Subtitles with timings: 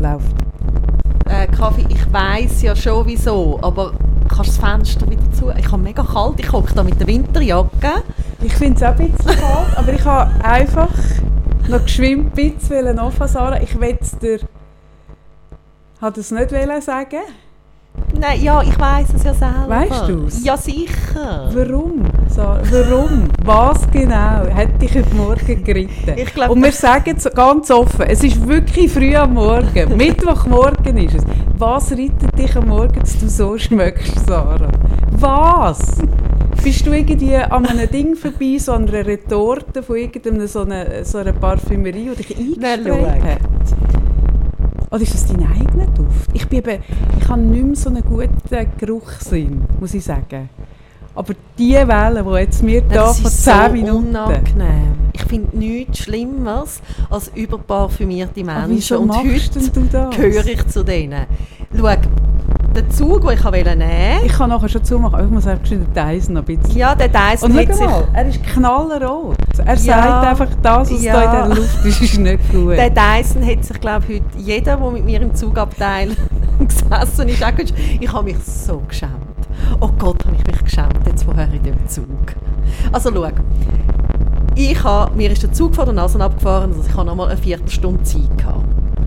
[0.00, 0.34] läuft.
[1.28, 3.92] Äh, Kaffee, ich weiß ja schon wieso, aber
[4.28, 5.50] kannst du das Fenster wieder zu?
[5.50, 8.02] Ich habe mega kalt, ich hocke da mit der Winterjacke.
[8.42, 10.90] Ich finde es auch ein bisschen kalt, aber ich habe einfach
[11.68, 13.60] noch geschwind ein bisschen Sarah.
[13.60, 14.40] Ich will es dir...
[16.00, 17.22] Hat es nicht wollen sagen?
[18.14, 19.68] Nein, ja, ich weiß es ja selber.
[19.68, 20.44] Weißt du's?
[20.44, 21.50] Ja, sicher.
[21.52, 22.62] Warum, Sarah?
[22.70, 23.24] Warum?
[23.44, 26.14] Was genau hat dich heute Morgen geritten?
[26.16, 29.96] Ich glaub, Und wir sagen es ganz offen, es ist wirklich früh am Morgen.
[29.96, 31.24] Mittwochmorgen ist es.
[31.56, 34.70] Was reitet dich am Morgen, dass du so schmeckst, Sarah?
[35.12, 35.98] Was?
[36.62, 41.04] Bist du irgendwie an einem Ding vorbei, so an einer Retorte von irgendeiner so einer,
[41.04, 43.06] so einer Parfümerie, die dich schau.
[43.06, 43.38] hat?
[44.90, 46.30] Oder ist das dein eigener Duft?
[46.32, 46.82] Ich, bin eben,
[47.20, 48.30] ich habe nicht mehr so einen guten
[48.78, 50.48] Geruchssinn, muss ich sagen.
[51.18, 52.62] Aber die Welle, die jetzt
[52.94, 54.08] das vor ist 10 so Minuten...
[54.10, 55.10] unangenehm.
[55.12, 58.98] Ich finde nichts Schlimmeres als überparfümierte Aber Menschen.
[58.98, 61.26] Und heute gehöre ich zu denen.
[61.76, 61.88] Schau,
[62.76, 65.92] den Zug, den ich wollte nehmen Ich kann nachher schon zumachen, ich muss einfach den
[65.92, 66.78] Dyson noch ein bisschen...
[66.78, 67.86] ja, der Dyson Und schau sich...
[67.86, 69.36] mal, er ist knallrot.
[69.66, 71.12] Er Ja, sagt einfach, das, was ja.
[71.14, 72.76] da in der Luft ist, ist nicht gut.
[72.76, 76.10] Der Dyson hat sich, glaube ich, heute jeder, der mit mir im Zugabteil
[76.60, 77.52] gesessen ist, auch.
[77.98, 79.27] Ich habe mich so geschämt.
[79.80, 82.06] Oh Gott, habe ich mich geschämt jetzt vorher in dem Zug.
[82.92, 83.28] Also schau,
[84.54, 87.28] ich habe, mir ist der Zug vor der Nase abgefahren, also ich habe noch mal
[87.28, 88.64] eine Viertelstunde Zeit gehabt.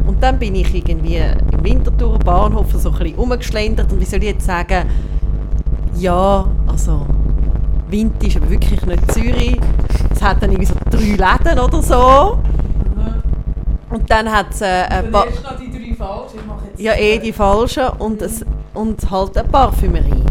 [0.08, 4.20] Und dann bin ich irgendwie im Winterthur Bahnhof so ein bisschen rumgeschlendert und wie soll
[4.20, 4.88] ich jetzt sagen,
[5.95, 7.06] ja, also
[7.89, 9.59] Wind ist aber wirklich nicht Zürich.
[10.12, 12.39] Es hat dann irgendwie so drei Läden oder so.
[13.89, 15.26] Und dann hat es äh, ein paar...
[15.28, 16.80] die drei falsch, ich mache jetzt...
[16.80, 20.23] Ja, eh die falschen und, es, und halt eine Parfümerie.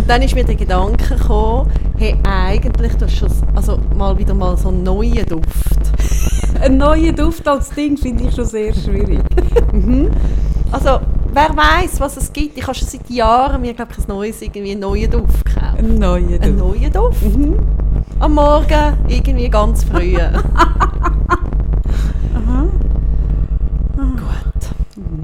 [0.00, 4.32] Und dann ist mir der Gedanke gekommen, hey, eigentlich, du hast schon also mal wieder
[4.32, 5.44] mal so einen neuen Duft.
[6.62, 9.20] Ein neuer Duft als Ding finde ich schon sehr schwierig.
[10.72, 11.00] Also,
[11.32, 12.56] wer weiß, was es gibt.
[12.56, 15.78] Ich habe schon seit Jahren mir, glaube ich, ein neues, irgendwie einen neuen Duft gekauft.
[15.80, 16.42] Ein neuer Duft.
[16.44, 17.22] Einen neuen Duft.
[18.20, 20.16] Am Morgen, irgendwie ganz früh.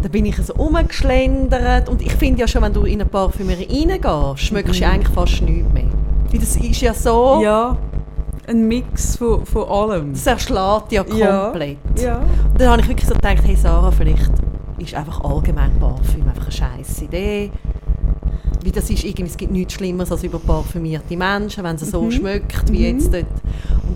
[0.06, 3.66] Dann bin ich so rumgeschlendert und ich finde ja schon, wenn du in eine Parfümerie
[3.88, 5.82] reingehst, schmeckst du ja eigentlich fast nichts mehr.
[6.30, 7.76] Weil das ist ja so, Ja,
[8.46, 10.12] ein Mix von, von allem.
[10.12, 11.46] das erschlägt ja Ja.
[11.46, 11.78] komplett.
[12.00, 12.18] Ja.
[12.18, 14.30] Und dann habe ich wirklich so gedacht, hey Sarah, vielleicht
[14.78, 17.50] ist einfach allgemein Parfüm einfach eine scheisse Idee.
[18.62, 22.70] Weil das ist irgendwie, es gibt nichts Schlimmeres als überparfümierte Menschen, wenn sie so schmeckt
[22.70, 23.26] wie jetzt dort.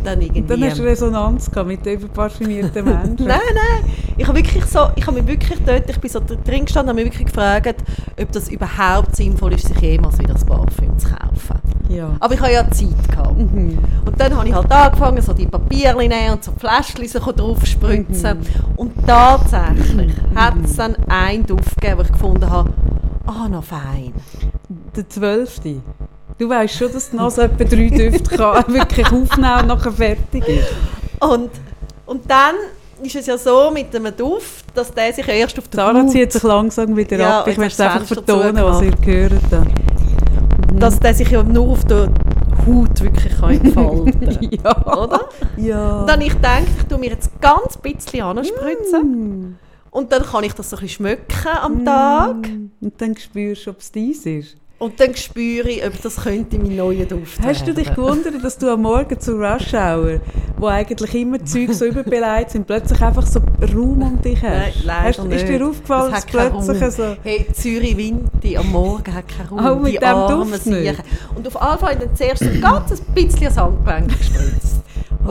[0.00, 0.41] Und dann irgendwie...
[0.41, 3.27] Und dann hast du Resonanz gehabt mit den überparfümierten Menschen.
[3.27, 3.93] Nein, nein.
[4.16, 6.88] Ich habe wirklich so, ich habe mich wirklich dort, ich bin so drin gestanden und
[6.88, 7.84] habe mich wirklich gefragt,
[8.21, 11.60] ob das überhaupt sinnvoll ist, sich jemals wieder ein Parfüm zu kaufen.
[11.91, 12.16] Ja.
[12.19, 13.37] Aber ich habe ja Zeit gehabt.
[13.37, 13.78] Mhm.
[14.06, 17.66] Und dann habe ich halt angefangen, so die Papierchen nehmen und so Fläschchen so drauf
[17.66, 18.39] spritzen.
[18.77, 22.72] Und tatsächlich hat es dann einen Duft gegeben, wo ich gefunden habe,
[23.27, 24.15] ah, noch fein.
[24.97, 25.83] Der zwölfte.
[26.41, 30.49] Du weißt schon, dass die Nase etwa drei Düfte kann wirklich aufnehmen und nachher fertig
[30.49, 30.69] ist.
[31.21, 31.51] Und,
[32.06, 32.55] und dann
[33.03, 36.11] ist es ja so mit einem Duft, dass der sich erst auf der Sarah Haut,
[36.11, 37.49] zieht sich langsam wieder Ja, ab.
[37.49, 40.83] Ich möchte das einfach vertonen, was ihr gehört habt.
[40.83, 42.09] dass der sich ja nur auf der
[42.67, 44.97] Haut wirklich kann entfalten Ja.
[44.97, 45.21] Oder?
[45.59, 46.01] Ja.
[46.01, 49.59] Und dann ich gedacht, ich tue mir jetzt ganz bisschen anspritzen.
[49.91, 52.49] Und dann kann ich das so ein bisschen schmecken am Tag.
[52.81, 54.57] Und dann spürst du, ob es dies ist.
[54.81, 58.57] Und dann spüre ich, ob das könnte mein neuer Duft Hast du dich gewundert, dass
[58.57, 60.21] du am Morgen zu Rush Hour,
[60.57, 64.51] wo eigentlich immer Zeug so überbeleidigt sind, plötzlich einfach so Raum um dich hast?
[64.51, 65.43] Nein, leider hast nicht.
[65.43, 66.91] Ist dir aufgefallen, dass hat plötzlich Raum.
[66.91, 67.17] so...
[67.23, 69.59] Hey, Zürich Winti am Morgen hat keinen Raum.
[69.59, 71.03] Auch mit die dem Duft nicht?
[71.35, 74.80] Und auf jeden Fall dann zuerst ein ganz bisschen ans Handgelenk gespritzt.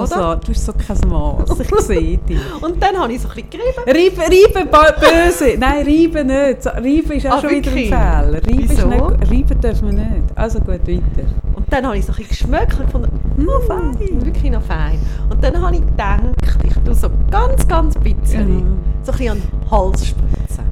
[0.01, 0.35] Also, Oder?
[0.37, 2.39] du bist so kein Maß, ich sehe dich.
[2.61, 3.49] Und dann habe ich so ein bisschen
[3.85, 4.17] gerieben.
[4.17, 5.57] Reiben, reiben, böse.
[5.59, 6.63] Nein, reiben nicht.
[6.63, 7.77] So, Reiben ist auch Ah, schon wieder ein?
[7.77, 8.33] Fehler.
[8.33, 8.87] Reiben, Wieso?
[8.87, 10.23] nicht, reiben dürfen wir nicht.
[10.35, 11.27] Also gut, weiter.
[11.55, 14.99] Und dann habe ich so ein bisschen geschmeckt und gefunden, noch fein, wirklich noch fein.
[15.29, 16.21] Und dann habe ich gedacht,
[16.63, 18.65] ich tue so ganz, ganz bisschen, Ja.
[19.03, 20.63] so ein bisschen an den Hals spritzen.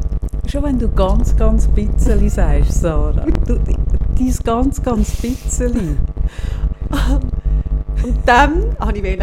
[0.50, 3.26] Schon wenn du ganz, ganz bisschen sagst, Sarah.
[3.46, 5.98] Du, dein ganz, ganz bisschen.
[8.04, 9.22] Und dann, habe ich wollen,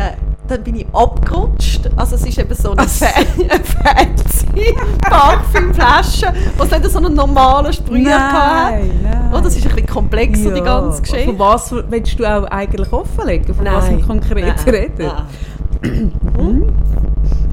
[0.49, 1.91] dann bin ich abgerutscht.
[1.97, 7.73] Also es ist eben so eine, Fa eine fancy Parfümflasche, was nicht so einen normalen
[7.73, 8.87] Sprüher hatte.
[9.03, 9.31] nein.
[9.33, 11.27] Oh, das ist ein bisschen komplexer, die ganze Geschichte.
[11.27, 13.55] Von was willst du auch eigentlich offenlegen?
[13.55, 15.11] Von was wir konkret nein, reden?
[15.83, 16.73] nein.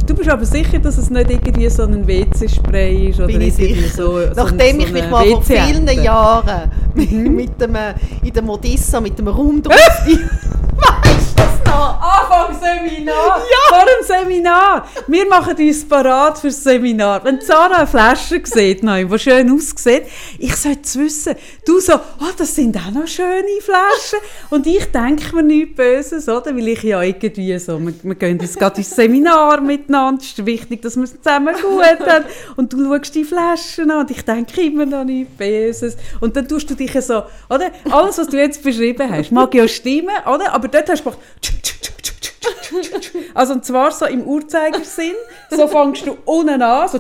[0.08, 3.58] Du bist aber sicher, dass es nicht irgendwie so ein WC-Spray ist oder Bin ich
[3.58, 5.88] irgendwie so, so Nachdem so ich mich mal vor vielen.
[5.88, 9.78] Jahren mit, mit dem, äh, in der Modissa mit dem Raumduft...
[10.82, 11.41] weißt
[11.72, 12.00] Seminar!
[12.02, 13.42] Anfang Seminar!
[13.70, 14.88] Vor dem Seminar!
[15.08, 17.24] Wir machen uns parat fürs Seminar.
[17.24, 20.04] Wenn Sarah eine Flasche sieht, die schön aussieht,
[20.38, 21.36] ich sollte es wissen.
[21.66, 24.20] Du so, oh, das sind auch noch schöne Flaschen.
[24.50, 26.56] Und ich denke mir nichts Böses, oder?
[26.56, 30.22] Weil ich ja irgendwie so, wir, wir gehen jetzt gerade ins Seminar miteinander.
[30.22, 32.26] Es ist wichtig, dass wir es zusammen gut haben.
[32.58, 35.96] Und du schaust die Flaschen an und ich denke immer noch nichts Böses.
[36.20, 37.72] Und dann tust du dich so, oder?
[37.90, 40.54] Alles, was du jetzt beschrieben hast, mag ja stimmen, oder?
[40.54, 41.20] Aber dort hast du gemacht,
[43.34, 45.16] also und zwar so im Uhrzeigersinn,
[45.50, 47.00] so fängst du unten an, so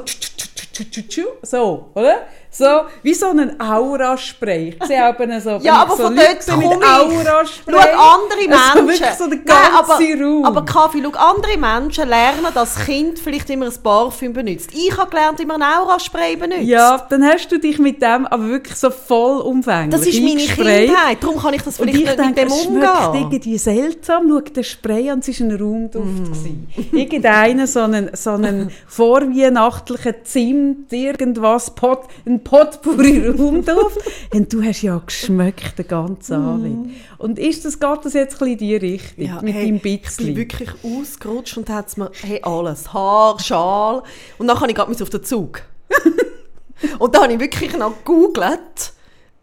[1.42, 2.28] so, oder?
[2.54, 4.76] So, wie so ein Auraspray.
[4.78, 7.28] Ich sehe auch so, ja, aber so von dort Leute mit ich.
[7.28, 7.91] Auraspray.
[8.14, 9.04] Andere Also Menschen...
[9.06, 10.46] wirklich so der Nein, ganze aber, Raum.
[10.46, 14.70] Aber Kaffee, schau, andere Menschen lernen, dass das Kind vielleicht immer ein Parfüm benutzt.
[14.74, 16.62] Ich habe gelernt, immer ein Auraspray benutzt.
[16.64, 20.88] ja, dann hast du dich mit dem aber wirklich so vollumfänglich Das ist meine eingesprayt.
[20.90, 23.22] Kindheit, darum kann ich das vielleicht ich nicht denke, mit es dem schmeckt umgehen.
[23.32, 24.28] irgendwie seltsam.
[24.30, 26.26] Schau, der Spray an, es war ein Raumduft.
[26.26, 26.68] Gewesen.
[26.92, 33.98] Irgendeiner, so einen, so einen vorweihnachtlichen Zimt, irgendwas, Pot, ein Potpourri-Raumduft.
[34.34, 36.92] Und du hast ja geschmeckt den ganzen Abend.
[37.18, 39.48] Und ist das, geht das jetzt ein in die Richtung, mit Mhm.
[39.48, 40.36] hey, deinem Ich bin Bitzli?
[40.36, 44.04] wirklich ausgerutscht und hat mir hey, alles, Haar, Schal
[44.38, 45.62] und dann habe ich gerade auf den Zug.
[47.00, 48.94] und dann habe ich wirklich noch gegoogelt,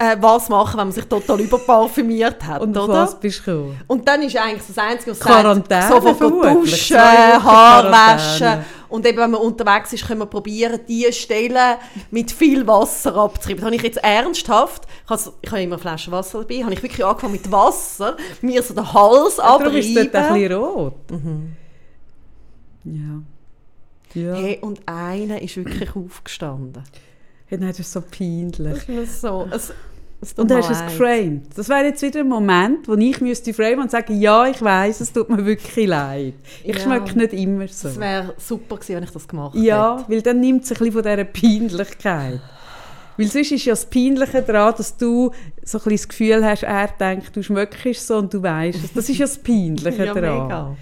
[0.00, 2.92] äh, was machen, wenn man sich total überparfümiert hat, Und oder?
[2.92, 3.74] was bist du?
[3.88, 8.64] Und dann ist eigentlich das Einzige, was Quarantäne sagt, sofort duschen, Haar waschen.
[8.88, 11.76] Und eben, wenn man unterwegs ist, können wir probieren, diese Stellen
[12.10, 13.56] mit viel Wasser abzutreiben.
[13.58, 16.72] Das habe ich jetzt ernsthaft, ich habe, ich habe immer eine Flasche Wasser dabei, habe
[16.74, 20.34] ich wirklich angefangen mit Wasser, mir so den Hals Darum ist dort ein abreiben.
[20.40, 20.94] bisschen rot.
[22.84, 23.22] Ja.
[24.14, 24.34] Ja.
[24.34, 26.82] Hey, und einer ist wirklich aufgestanden.
[27.46, 28.84] Hey, nein, das ist so peinlich.
[28.86, 29.72] Das ist so, es,
[30.36, 31.42] Und hast es geframed.
[31.56, 35.00] Das wäre jetzt wieder ein Moment, wo ich müsste framen und sagen, ja, ich weiß,
[35.00, 36.34] es tut mir wirklich leid.
[36.64, 36.82] Ich Ja.
[36.82, 37.86] schmecke nicht immer so.
[37.88, 40.10] Es wäre super gewesen, wenn ich das gemacht Ja, hätte.
[40.10, 42.40] weil dann nimmt es ein bisschen von dieser Peinlichkeit.
[43.16, 45.30] Weil sonst ist ja das Peinliche daran, dass du
[45.64, 48.92] so ein bisschen das Gefühl hast, er denkt, du schmeckst so und du weißt es.
[48.92, 50.42] Das ist ja das Peinliche Ja, daran.
[50.44, 50.76] mega.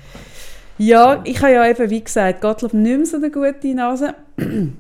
[0.79, 4.15] Ja, ich habe ja eben, wie gesagt, Gottlob nicht mehr so eine gute Nase.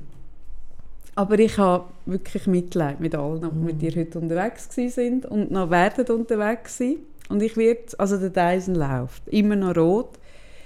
[1.15, 5.71] Aber ich habe wirklich Mitleid mit allen, die mit dir heute unterwegs sind und noch
[5.71, 6.97] werden unterwegs sein.
[7.29, 10.11] Und ich werde, also der Dyson läuft, immer noch rot.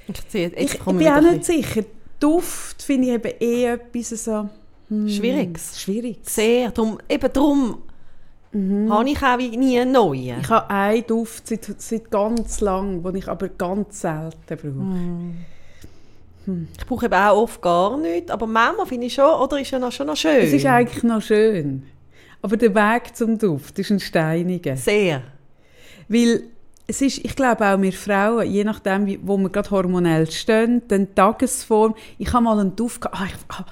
[0.08, 1.82] Ich, ziehe, Ich, ich bin auch nicht sicher.
[2.19, 4.48] Duft finde ich eben eh etwas so...
[4.88, 5.81] hm, Schwieriges.
[5.81, 6.34] Schwieriges.
[6.34, 6.70] Sehr.
[6.70, 7.78] Drum, eben darum
[8.52, 10.40] habe ich auch nie einen neuen.
[10.40, 15.31] Ich habe einen Duft seit, seit ganz lang, den ich aber ganz selten brauche.
[16.79, 19.79] Ich brauche eben auch oft gar nichts, aber manchmal finde ich schon, oder ist ja
[19.79, 20.43] noch, schon noch schön.
[20.43, 21.85] Es ist eigentlich noch schön.
[22.43, 24.76] Aber der Weg zum Duft ist ein steiniger.
[24.76, 25.23] Sehr.
[26.08, 26.44] Weil
[26.87, 30.82] es ist, ich glaube auch wir Frauen, je nachdem, wie, wo wir gerade hormonell stehen,
[30.88, 31.94] dann Tagesform.
[32.19, 33.67] Ich habe mal einen Duft gehabt, ah, ich, ah,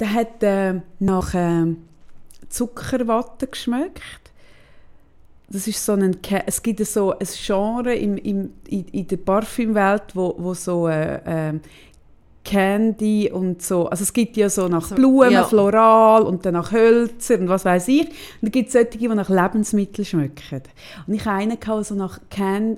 [0.00, 1.74] der hat äh, nach äh,
[2.48, 4.02] Zuckerwatte geschmeckt.
[5.50, 6.16] Das ist so ein,
[6.46, 11.20] es gibt so ein Genre im, im, in, in der Parfümwelt, wo, wo so äh,
[11.26, 11.60] ähm,
[12.44, 15.44] Candy und so, also es gibt ja so nach So, Blumen, ja.
[15.44, 18.08] Floral und dann nach Hölzer und was weiß ich.
[18.08, 20.62] Und dann gibt es solche, die nach Lebensmitteln schmecken.
[21.06, 22.20] Und ich habe einen, gehabt, der so nach,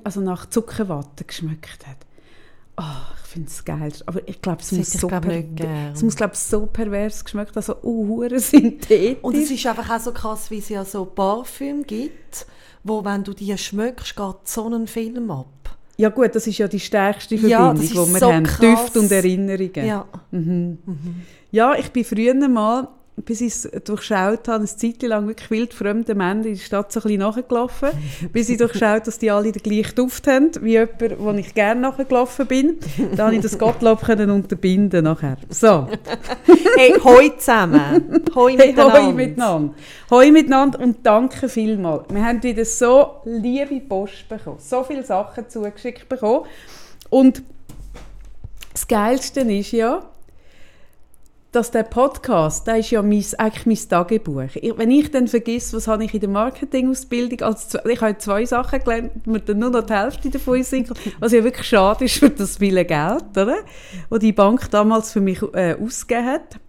[0.05, 1.97] also nach Zuckerwatte geschmeckt hat.
[2.79, 2.83] Oh,
[3.23, 3.93] ich finde es geil.
[4.07, 8.29] Aber ich glaube, es muss so, glaub, es muss glaube so pervers geschmeckt, also uh,
[8.39, 9.23] synthetisch.
[9.23, 12.47] Und es ist einfach auch so krass, wie es ja so Parfüm gibt,
[12.85, 15.47] wo, wenn du die schmeckst, geht so ein Film ab.
[15.97, 17.41] Ja gut, das ist ja die stärkste Ja,
[17.73, 18.45] Verbindung, das die wir so haben.
[18.45, 18.61] krass.
[18.61, 19.87] Düfte und Erinnerungen.
[19.87, 20.05] Ja.
[21.50, 22.88] Ja, ich bin früher mal,
[23.25, 27.00] bis ich es durchschaut habe, eine Zeit lang wirklich wildfremde Männer in der Stadt so
[27.00, 27.90] ein bisschen nachgelaufen,
[28.32, 31.80] bis ich durchschaut, dass die alle den gleichen Duft haben, wie jemand, wo ich gerne
[31.80, 32.78] nachgelaufen bin.
[33.16, 35.38] Dann habe ich das Gottlob können unterbinden nachher.
[35.49, 35.88] So,
[36.76, 38.23] Hey, hoi zusammen.
[38.35, 39.02] Hoi hey, miteinander.
[39.02, 39.75] hoi miteinander.
[40.11, 42.04] Hoi miteinander und danke vielmals.
[42.11, 46.44] Wir haben wieder so liebe Post bekommen, so viele Sachen zugeschickt bekommen.
[47.08, 47.42] Und
[48.73, 50.02] das Geilste ist ja,
[51.53, 54.43] dass der Podcast, der ist ja mein, eigentlich mein Tagebuch.
[54.55, 58.45] Ich, wenn ich dann vergesse, was habe ich in der Marketingausbildung, als, ich habe zwei
[58.45, 62.19] Sachen gelernt, mir dann nur noch die Hälfte davon sind, was ja wirklich schade ist
[62.19, 63.59] für das viele Geld, oder?
[64.11, 66.61] Wo die Bank damals für mich äh, ausgegeben hat,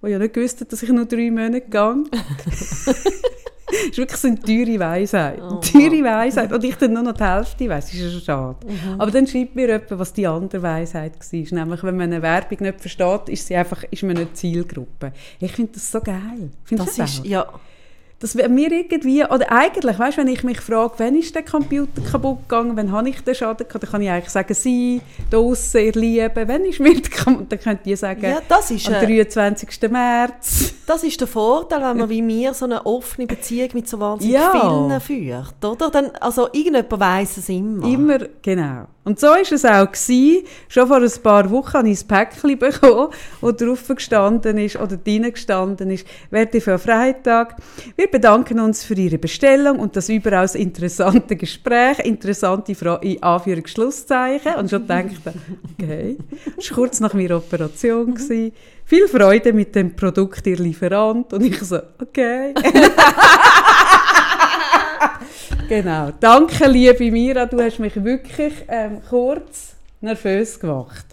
[0.00, 2.04] wo ja nicht gewusst dass ich nur drei Monate gehe.
[3.66, 5.40] Das ist wirklich so eine teure Weisheit.
[5.40, 6.52] Oh Eine teure Weisheit.
[6.52, 8.66] Und ich dann nur noch die Hälfte weiss, ist ja schon schade.
[8.66, 9.00] Mhm.
[9.00, 11.58] Aber dann schreibt mir jemand, was die andere Weisheit war.
[11.58, 15.12] Nämlich, wenn man eine Werbung nicht versteht, ist, sie einfach, ist man nicht Zielgruppe.
[15.40, 16.50] Ich finde das so geil.
[16.64, 17.24] Findest Das ist, auch?
[17.24, 17.46] ja.
[18.18, 22.00] Dass wenn wir irgendwie, oder eigentlich, weißt, wenn ich mich frage, wann ist der Computer
[22.00, 25.80] kaputt gegangen, wann habe ich den Schaden gehabt, dann kann ich eigentlich sagen, sie, draussen,
[25.84, 28.94] ihr Lieben, wann ist mir der Computer, dann könnt ihr sagen, Ja, das ist, am
[28.94, 29.90] äh, 23.
[29.90, 30.74] März.
[30.86, 34.34] Das ist der Vorteil, wenn man wie mir so eine offene Beziehung mit so wahnsinnig
[34.34, 34.50] Ja.
[34.50, 35.90] vielen führt, oder?
[35.90, 37.86] Dann, also irgendjemand weiss es immer.
[37.86, 38.86] Immer, genau.
[39.06, 39.86] Und so war es auch.
[39.86, 40.44] Gewesen.
[40.68, 43.10] Schon vor ein paar Wochen habe ich ein Päckchen bekommen,
[43.40, 47.54] wo drauf gestanden ist, oder drinnen gestanden ist, «Werte für Freitag,
[47.94, 54.56] wir bedanken uns für Ihre Bestellung und das überaus interessante Gespräch, interessante Frage in Anführungs-Schlusszeichen.»
[54.56, 55.34] Und schon dachte
[55.78, 56.16] okay,
[56.56, 58.12] das war kurz nach meiner Operation.
[58.12, 58.52] Gewesen.
[58.84, 61.32] Viel Freude mit dem Produkt, Ihr Lieferant.
[61.32, 62.54] Und ich so, okay.
[65.68, 66.12] Genau.
[66.20, 71.06] Danke, liebe Mira, du hast mich wirklich ähm, kurz nervös gemacht.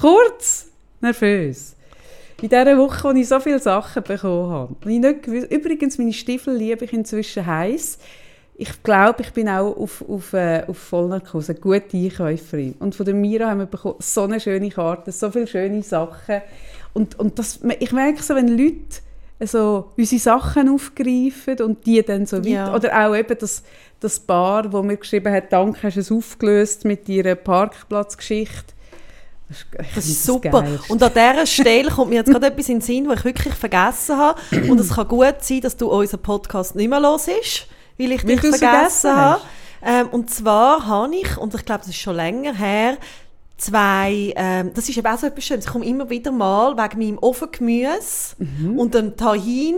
[0.00, 0.68] Kurz
[1.00, 1.74] nervös.
[2.40, 4.76] In dieser Woche, als ich so viele Sachen bekommen habe.
[4.88, 7.98] Ich nicht übrigens, meine Stiefel liebe ich inzwischen heiß.
[8.54, 12.76] Ich glaube, ich bin auch auf, auf, äh, auf Vollnarkose, eine gute Einkäuferin.
[12.78, 16.42] Und von der Mira haben wir bekommen, so eine schöne Karte, so viele schöne Sachen.
[16.92, 19.00] Und, und das, ich merke so, wenn Leute
[19.40, 22.48] also unsere Sachen aufgreifen und die dann so weiter.
[22.48, 22.74] Ja.
[22.74, 23.62] Oder auch eben das,
[24.00, 28.74] das Paar, wo mir geschrieben hat, danke, hast du es aufgelöst mit ihrer Parkplatzgeschichte.
[29.48, 30.62] Das ist, Das ist super.
[30.62, 30.92] Geilste.
[30.92, 33.54] Und an dieser Stelle kommt mir jetzt gerade etwas in den Sinn, was ich wirklich
[33.54, 34.40] vergessen habe.
[34.68, 37.66] Und es kann gut sein, dass du unseren Podcast nicht mehr los ist,
[37.96, 39.40] weil ich Weil dich vergessen vergessen habe.
[39.80, 42.98] Ähm, und zwar habe ich, und ich glaube, das ist schon länger her,
[43.58, 46.98] zwei, ähm, das ist eben auch so etwas Schönes, ich komme immer wieder mal wegen
[46.98, 48.78] meinem Ofengemüse Mhm.
[48.78, 49.76] und dem Tahin,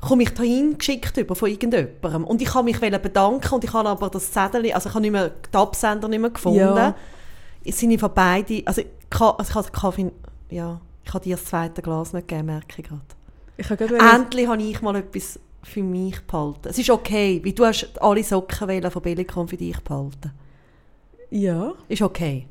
[0.00, 2.24] komme ich Tahin geschickt über von irgendjemandem.
[2.24, 5.10] Und ich kann mich bedanken und ich habe aber das Zettel, also ich habe nicht
[5.12, 6.58] mehr, die Absender nicht mehr gefunden.
[6.58, 6.94] Ja.
[7.64, 10.12] Es sind von beide, also, Ka- also ich habe Kaffee,
[10.50, 13.00] ja, ich habe dir das zweite Glas nicht gegeben, merke ich gerade.
[13.58, 16.68] Ich habe gerade Endlich habe ich mal etwas für mich behalten.
[16.70, 20.32] Es ist okay, weil du hast alle Socken von Bellicon für dich behalten.
[21.30, 21.74] ja.
[21.88, 22.46] Ist okay.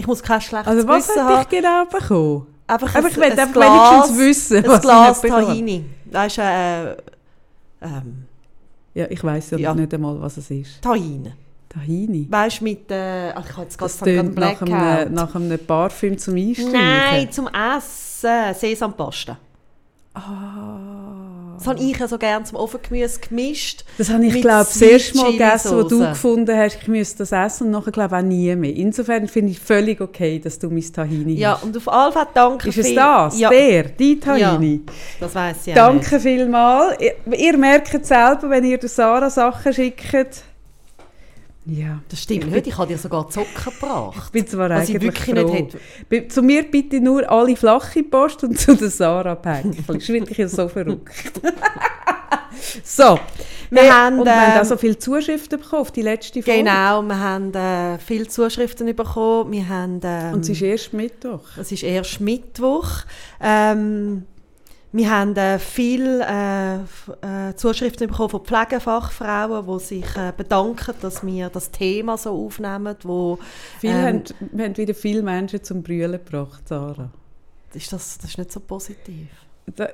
[0.00, 1.38] Ich muss kein schlechtes Also was Gewissen haben.
[1.40, 2.46] dich genau bekommen?
[2.66, 5.46] Einfach Aber ein, ich will ein einfach Glas, wenigstens wissen, was ich Glas bekomme.
[5.46, 5.84] Tahini.
[6.06, 6.90] Das ist äh,
[7.82, 8.24] ähm,
[8.94, 9.74] Ja, ich weiss ja, Ja.
[9.74, 10.80] nicht einmal, was es ist.
[10.80, 11.32] Tahin.
[11.68, 12.26] Tahini.
[12.30, 16.16] Weißt du, mit, äh, ach, ich habe jetzt gerade tönt nach einem, nach einem Parfüm
[16.16, 16.72] zum Einstreichen.
[16.72, 18.54] Nein, zum Essen.
[18.54, 19.36] Sesampaste.
[20.14, 21.09] Ah.
[21.60, 23.84] Das habe ich ja so gerne zum Ofengemüse gemischt.
[23.98, 27.32] Das habe ich, glaube das erste Mal gegessen, wo du gefunden hast, ich müsste das
[27.32, 28.74] essen und nachher glaube ich auch nie mehr.
[28.74, 31.64] Insofern finde ich völlig okay, dass du mein Tahini Ja, hast.
[31.64, 33.38] und auf alle Fälle danke Ist es das?
[33.38, 33.84] Ja, Der?
[33.84, 34.80] Dein Tahini?
[35.20, 36.96] das weiss ich Danke vielmals.
[36.98, 40.44] Ihr, ihr merkt selber, wenn ihr der Sarah Sachen schickt.
[41.66, 42.00] Ja.
[42.08, 44.22] Das stimmt nicht, ich habe dir sogar Zocken gebracht.
[44.26, 45.54] Ich bin zwar Was ich eigentlich wirklich nicht froh.
[45.54, 45.78] hätte.
[46.08, 49.76] Bi- Zu mir bitte nur alle flache Post und zu der Sarah Päckchen.
[49.86, 51.12] Das ist wirklich so verrückt.
[52.84, 53.18] so.
[53.70, 56.42] Wir Hey, haben, und wir haben ähm, auch so viele Zuschriften bekommen auf die letzte
[56.42, 56.58] Folge.
[56.60, 59.52] Genau, wir haben äh, viele Zuschriften bekommen.
[59.52, 61.42] Wir haben, ähm, Und es ist erst Mittwoch.
[61.56, 62.88] es ist erst Mittwoch.
[63.40, 64.24] Ähm,
[64.92, 71.24] wir haben äh, viele äh, äh, Zuschriften bekommen von Pflegefachfrauen, die sich äh, bedanken, dass
[71.24, 72.96] wir das Thema so aufnehmen.
[73.02, 73.38] Wo,
[73.78, 77.10] Viele ähm, haben, wir haben wieder viele Menschen zum Brüllen gebracht, Sarah.
[77.72, 79.28] ist das, das ist nicht so positiv.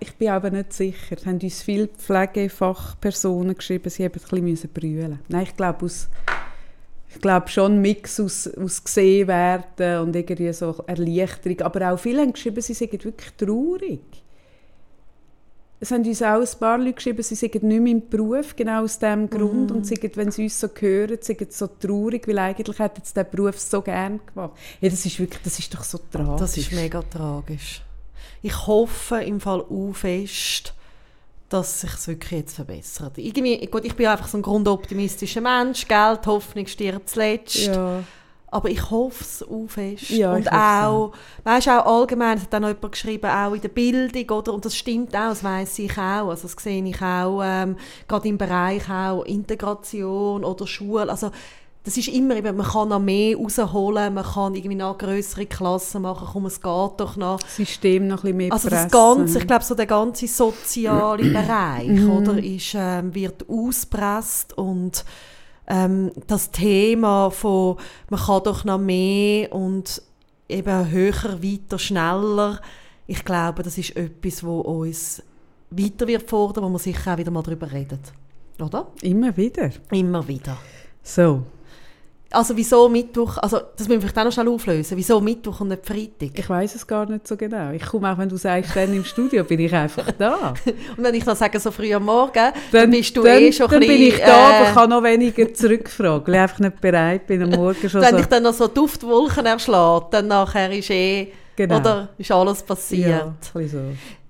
[0.01, 1.17] Ich bin aber nicht sicher.
[1.19, 5.19] Es haben uns viele Pflegefachpersonen geschrieben, sie haben ein bisschen brüllen.
[5.29, 6.09] Nein, ich glaube aus
[7.09, 11.63] ich glaube schon ein Mix aus, aus gesehen werden und irgendwie so Erleichterung.
[11.63, 14.26] Aber auch viele haben geschrieben, sie sind wirklich traurig.
[15.79, 18.83] Es haben uns auch ein paar Leute geschrieben, sie sind nicht mehr im Beruf, genau
[18.83, 19.71] aus diesem Grund.
[19.71, 23.31] Und sie, wenn sie uns so hören, sind so traurig, weil eigentlich hätten sie diesen
[23.31, 24.53] Beruf so gerne gemacht.
[24.81, 26.41] Ja, das ist wirklich, das ist doch so tragisch.
[26.41, 27.83] Das ist mega tragisch.
[28.41, 30.73] Ich hoffe im Fall auch fest,
[31.49, 33.19] dass sich es wirklich jetzt verbessert.
[33.19, 35.87] Irgendwie, gut, ich bin einfach so ein grundoptimistischer Mensch.
[35.87, 37.67] Geld, Hoffnung stirbt zuletzt.
[37.67, 38.03] Ja.
[38.49, 40.09] Aber ich hoffe es auch fest.
[40.11, 41.13] Ja, und auch,
[41.45, 44.55] weißt auch allgemein, es hat dann noch jemand geschrieben, auch in der Bildung, oder?
[44.55, 46.29] Und das stimmt auch, das weiss ich auch.
[46.29, 47.77] Also das sehe ich auch, ähm,
[48.07, 51.11] gerade im Bereich auch Integration oder Schule.
[51.11, 51.31] Also,
[51.85, 56.03] das ist immer, eben, man kann noch mehr rausholen, man kann irgendwie noch größere Klassen
[56.03, 57.41] machen, komm, es geht doch noch.
[57.41, 59.19] Das System noch ein bisschen mehr Also das pressen.
[59.19, 62.11] ganze, ich glaube so der ganze soziale Bereich, Mhm.
[62.11, 65.05] oder, ist, ähm, wird auspresst und
[65.67, 67.77] ähm, das Thema von
[68.11, 70.03] man kann doch noch mehr und
[70.49, 72.61] eben höher, weiter, schneller,
[73.07, 75.23] ich glaube, das ist etwas, wo uns
[75.71, 78.13] weiter wird fordern, wo man sicher auch wieder mal darüber redet,
[78.61, 78.89] oder?
[79.03, 79.71] Immer wieder.
[79.91, 80.57] Immer wieder.
[81.03, 81.43] So.
[82.37, 85.69] Also wieso Mittwoch, also das müssen wir vielleicht auch noch schnell auflösen, wieso Mittwoch und
[85.69, 86.39] nicht Freitag?
[86.39, 87.71] Ich weiß es gar nicht so genau.
[87.71, 90.53] Ich komme auch, wenn du sagst, dann im Studio, bin ich einfach da.
[90.97, 93.51] und wenn ich dann sage, so früh am Morgen, dann, dann bist du dann, eh
[93.51, 96.41] schon dann ein bin bisschen, ich da, aber äh, kann noch weniger zurückfragen, weil ich
[96.41, 98.19] einfach nicht bereit bin, am Morgen schon wenn so...
[98.19, 101.79] ich dann noch so Duftwolken erschlägt, dann nachher ist eh, Genau.
[101.79, 103.09] oder ist alles passiert.
[103.09, 103.35] ja,
[103.67, 103.79] so.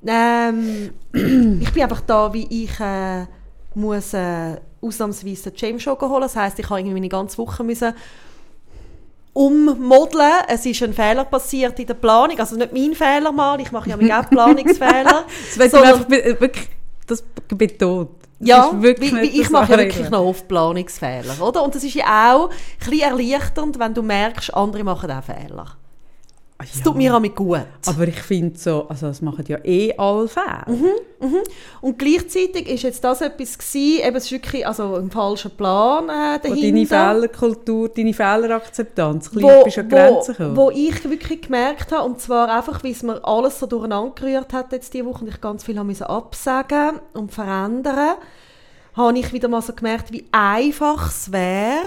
[0.07, 0.91] Ähm,
[1.61, 3.27] ich bin einfach da, wie ich äh,
[3.77, 6.23] muss äh, ausnahmsweise den James Show holen.
[6.23, 7.95] Das heisst, ich habe irgendwie meine ganze Woche müssen
[9.33, 10.33] ummodeln.
[10.49, 12.39] Es ist ein Fehler passiert in der Planung.
[12.39, 15.25] Also nicht mein Fehler mal, ich mache ja auch Planungsfehler.
[15.57, 16.69] Das wird einfach wirklich
[17.07, 18.11] das betont.
[18.39, 21.63] Das ja, wirklich wie, wie ich mache ja wirklich noch oft Planungsfehler, oder?
[21.63, 25.77] Und das ist ja auch ein bisschen erleichternd, wenn du merkst, andere machen auch Fehler.
[26.59, 26.85] Das ja.
[26.85, 27.67] tut mir auch gut.
[27.85, 30.65] Aber ich finde so, also das machen ja eh alle Fälle.
[31.21, 31.43] Mhm.
[31.83, 36.09] Und gleichzeitig ist jetzt das etwas gewesen, eben es ist wirklich also ein falscher Plan
[36.09, 36.63] äh, Wo dahinter.
[36.63, 40.57] deine Fehlerkultur, deine Fehlerakzeptanz, wo, bisschen bist an Grenzen wo, gekommen.
[40.57, 44.55] wo ich wirklich gemerkt habe, und zwar einfach, wie es mir alles so durcheinander gerührt
[44.55, 48.17] hat jetzt diese Woche und ich ganz viel habe absagen und verändern,
[48.95, 51.85] habe ich wieder mal so gemerkt, wie einfach es wäre,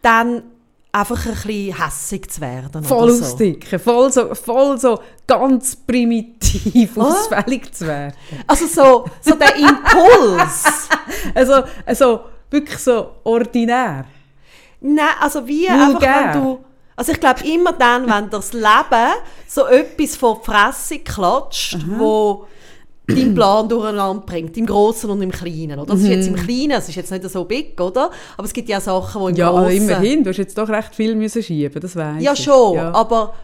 [0.00, 0.44] dann
[0.92, 2.82] einfach ein bisschen hässig zu werden.
[2.84, 3.24] voll oder so.
[3.24, 7.02] ausdicken, voll so, voll so ganz primitiv Ah.
[7.02, 8.14] ausfällig zu werden.
[8.46, 10.88] Also so, so der Impuls.
[11.34, 14.04] Also, also wirklich so ordinär.
[14.80, 16.16] Nein, also wie Vulgär.
[16.16, 16.64] einfach, wenn du...
[16.96, 19.12] Also ich glaube, immer dann, wenn das Leben
[19.46, 22.46] so etwas vor die Fresse klatscht, wo
[23.08, 25.78] deinen Plan durcheinander bringt, im Großen und im Kleinen.
[25.78, 25.92] Oder?
[25.94, 28.10] Das ist jetzt im Kleinen, es ist jetzt nicht so big, oder?
[28.36, 29.76] Aber es gibt ja Sachen, die im Ja, Großen...
[29.76, 32.44] immerhin, du hast jetzt doch recht viel müssen schieben, das weiß Ja ich.
[32.44, 32.92] schon, Ja.
[32.94, 33.34] aber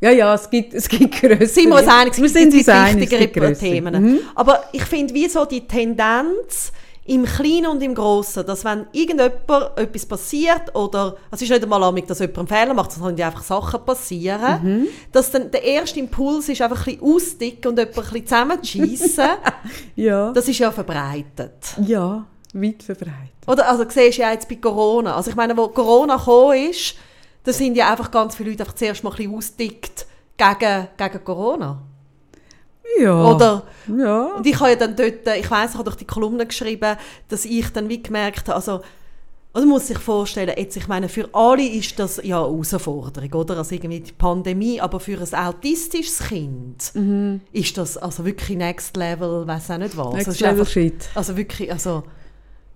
[0.00, 1.46] ja, ja, es gibt, es gibt grössere.
[1.46, 3.54] sind wir uns einig, es sind gibt wichtigere.
[3.54, 4.02] Themen.
[4.02, 4.18] Mhm.
[4.34, 6.72] Aber ich finde, wie so die Tendenz
[7.06, 11.82] im Kleinen und im Großen, dass wenn irgendjemand etwas passiert oder es ist nicht einmal
[11.82, 14.86] amig, dass jemand einen Fehler macht, sondern einfach Sachen passieren, Mhm.
[15.12, 19.28] dass dann der erste Impuls ist einfach ein bisschen ausdicken und jemanden ein bisschen.
[19.96, 21.74] Ja, das ist ja verbreitet.
[21.86, 23.30] ja, weit verbreitet.
[23.46, 25.14] Oder, also siehst du ja jetzt bei Corona.
[25.16, 26.94] Also ich meine, wo Corona gekommen ist,
[27.42, 30.06] da sind ja einfach ganz viele Leute einfach zuerst mal ein bisschen ausdickt
[30.38, 31.82] gegen, gegen Corona.
[33.00, 33.24] Ja.
[33.24, 33.62] Oder
[33.98, 34.34] Ja.
[34.36, 36.96] Und ich habe ja dann dort, äh, ich weiss, ich habe durch die Kolumne geschrieben,
[37.28, 38.80] dass ich dann wie gemerkt habe, also,
[39.52, 43.32] also man muss sich vorstellen, jetzt, ich meine, für alle ist das ja eine Herausforderung,
[43.34, 43.56] oder?
[43.58, 46.92] Also irgendwie die Pandemie, aber für ein autistisches Kind
[47.52, 50.12] ist das also wirklich next level, weiß auch nicht was.
[50.14, 51.08] Next ist level einfach- shit.
[51.14, 52.02] Also wirklich, also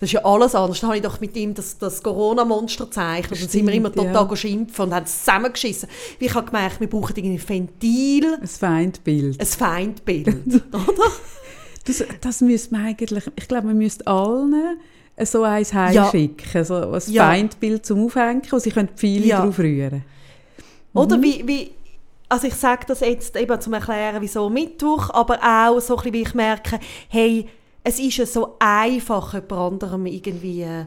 [0.00, 0.80] das ist ja alles anders.
[0.80, 3.88] Da habe ich doch mit ihm das, das Corona-Monster gezeichnet und dann sind wir immer
[3.90, 4.28] Stimmt, total ja.
[4.28, 5.88] geschimpft und haben zusammengeschissen.
[6.18, 9.40] Wie ich habe gemerkt, wir brauchen irgendwie ein Ventil, Ein Feindbild.
[9.40, 11.10] ein Feindbild, oder?
[11.84, 14.78] Das, das müsste man eigentlich, ich glaube, man müsste allen
[15.24, 17.24] so eins heimschicken, so ein Ja.
[17.26, 19.42] Feindbild zum Aufhängen und sie können Pfeile Ja.
[19.44, 20.04] drauf rühren.
[20.94, 21.70] Oder wie, wie,
[22.28, 26.12] also ich sage das jetzt eben zum Erklären, wieso Mittwoch, aber auch so ein bisschen,
[26.14, 27.46] wie ich merke, hey,
[27.84, 30.86] es ist ja so einfach, jemand anderem irgendwie äh,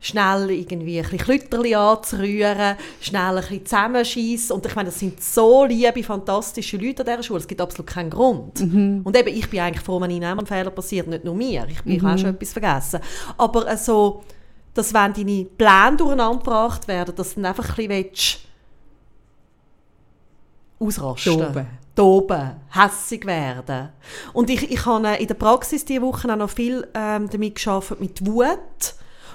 [0.00, 4.56] schnell irgendwie ein bisschen Klütterli anzurühren, schnell ein bisschen zusammenschießen.
[4.56, 7.86] Und ich meine, das sind so liebe, fantastische Leute an dieser Schule, es gibt absolut
[7.86, 8.60] keinen Grund.
[9.04, 11.66] Und eben, ich bin eigentlich froh, wenn ihnen auch ein Fehler passiert, nicht nur mir.
[11.68, 13.00] Ich bin ich habe auch schon etwas vergessen.
[13.36, 14.22] Aber äh, so,
[14.72, 18.38] dass wenn deine Pläne durcheinander gebracht werden, dass du dann einfach ein bisschen willst,
[20.78, 21.38] ausrasten.
[21.38, 21.79] Toben.
[22.00, 23.90] Toben, hässig werden.
[24.32, 28.00] Und ich, ich habe in der Praxis diese Woche auch noch viel ähm, damit geschafft
[28.00, 28.94] mit Wut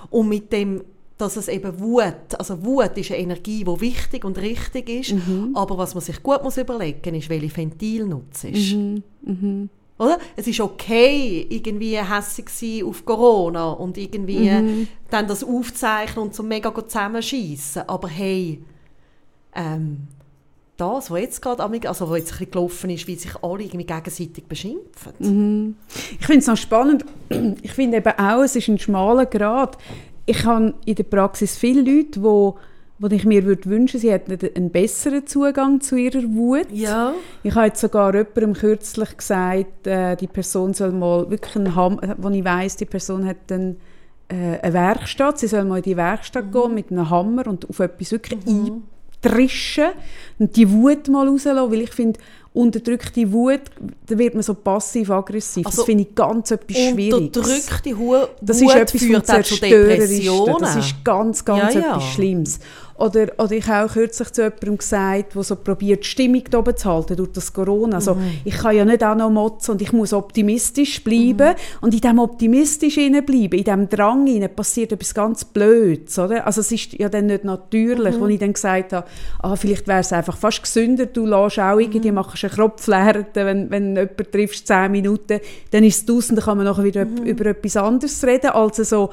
[0.09, 0.83] und mit dem,
[1.19, 5.13] dass es eben Wut, also Wut ist eine Energie, die wichtig und richtig ist,
[5.53, 8.47] aber was man sich gut muss überlegen ist, welche Ventil nutzt.
[9.99, 10.17] Oder?
[10.35, 16.41] Es ist okay, irgendwie hässig sein auf Corona und irgendwie dann das aufzeichnen und so
[16.41, 17.87] mega zusammenschießen.
[17.87, 18.63] Aber hey,
[19.53, 20.07] ähm,
[20.77, 23.85] das, was jetzt gerade, also was jetzt ein bisschen gelaufen ist, wie sich alle irgendwie
[23.85, 25.77] gegenseitig beschimpfen.
[26.19, 27.05] Ich finde es noch spannend,
[27.61, 29.77] ich finde eben auch, es ist ein schmaler Grad.
[30.25, 32.57] Ich habe in der Praxis viele Leute, wo,
[32.99, 36.67] wo ich mir würde wünschen, sie hätten einen besseren Zugang zu ihrer Wut.
[36.71, 37.13] Ja.
[37.43, 42.01] Ich habe jetzt sogar jemandem kürzlich gesagt, äh, die Person soll mal wirklich einen Ham,
[42.17, 43.77] wo ich weiss, die Person hat einen,
[44.29, 47.79] äh, eine Werkstatt, sie soll mal in die Werkstatt gehen mit einem Hammer und auf
[47.79, 48.39] etwas wirklich
[49.25, 49.89] eintrischen
[50.39, 52.19] und die Wut mal rauslassen, weil ich finde,
[52.55, 53.61] unterdrückte Wut,
[54.07, 55.65] da wird man so passiv-aggressiv.
[55.65, 57.19] Also, das finde ich ganz etwas Schwieriges.
[57.19, 59.59] Unterdrückte Hu Das Wut ist etwas führt zu.
[59.59, 60.55] Depressionen.
[60.59, 61.89] Das ist ganz, ganz Ja, ja.
[61.89, 62.59] etwas Schlimmes.
[62.97, 66.59] Oder, oder ich habe auch kürzlich zu jemandem gesagt, der so probiert, die Stimmung da
[66.59, 67.95] oben zu halten durch das Corona.
[67.97, 68.21] Also, Mhm.
[68.45, 71.49] ich kann ja nicht auch noch motzen und ich muss optimistisch bleiben.
[71.49, 71.55] Mhm.
[71.81, 76.17] Und in diesem optimistisch bleiben, in diesem Drang hinein, passiert etwas ganz Blödes.
[76.17, 76.47] Oder?
[76.47, 78.21] Also es ist ja dann nicht natürlich, Mhm.
[78.21, 79.05] wo ich dann gesagt habe,
[79.41, 82.15] ah, vielleicht wäre es einfach fast gesünder, du lässt auch irgendwie, Mhm.
[82.15, 86.45] machst einen Kropf leeren, wenn, wenn jemand triffst, 10 Minuten, dann ist es draussen, dann
[86.45, 87.23] kann man nachher wieder Mhm.
[87.25, 89.09] über etwas anderes reden, als so,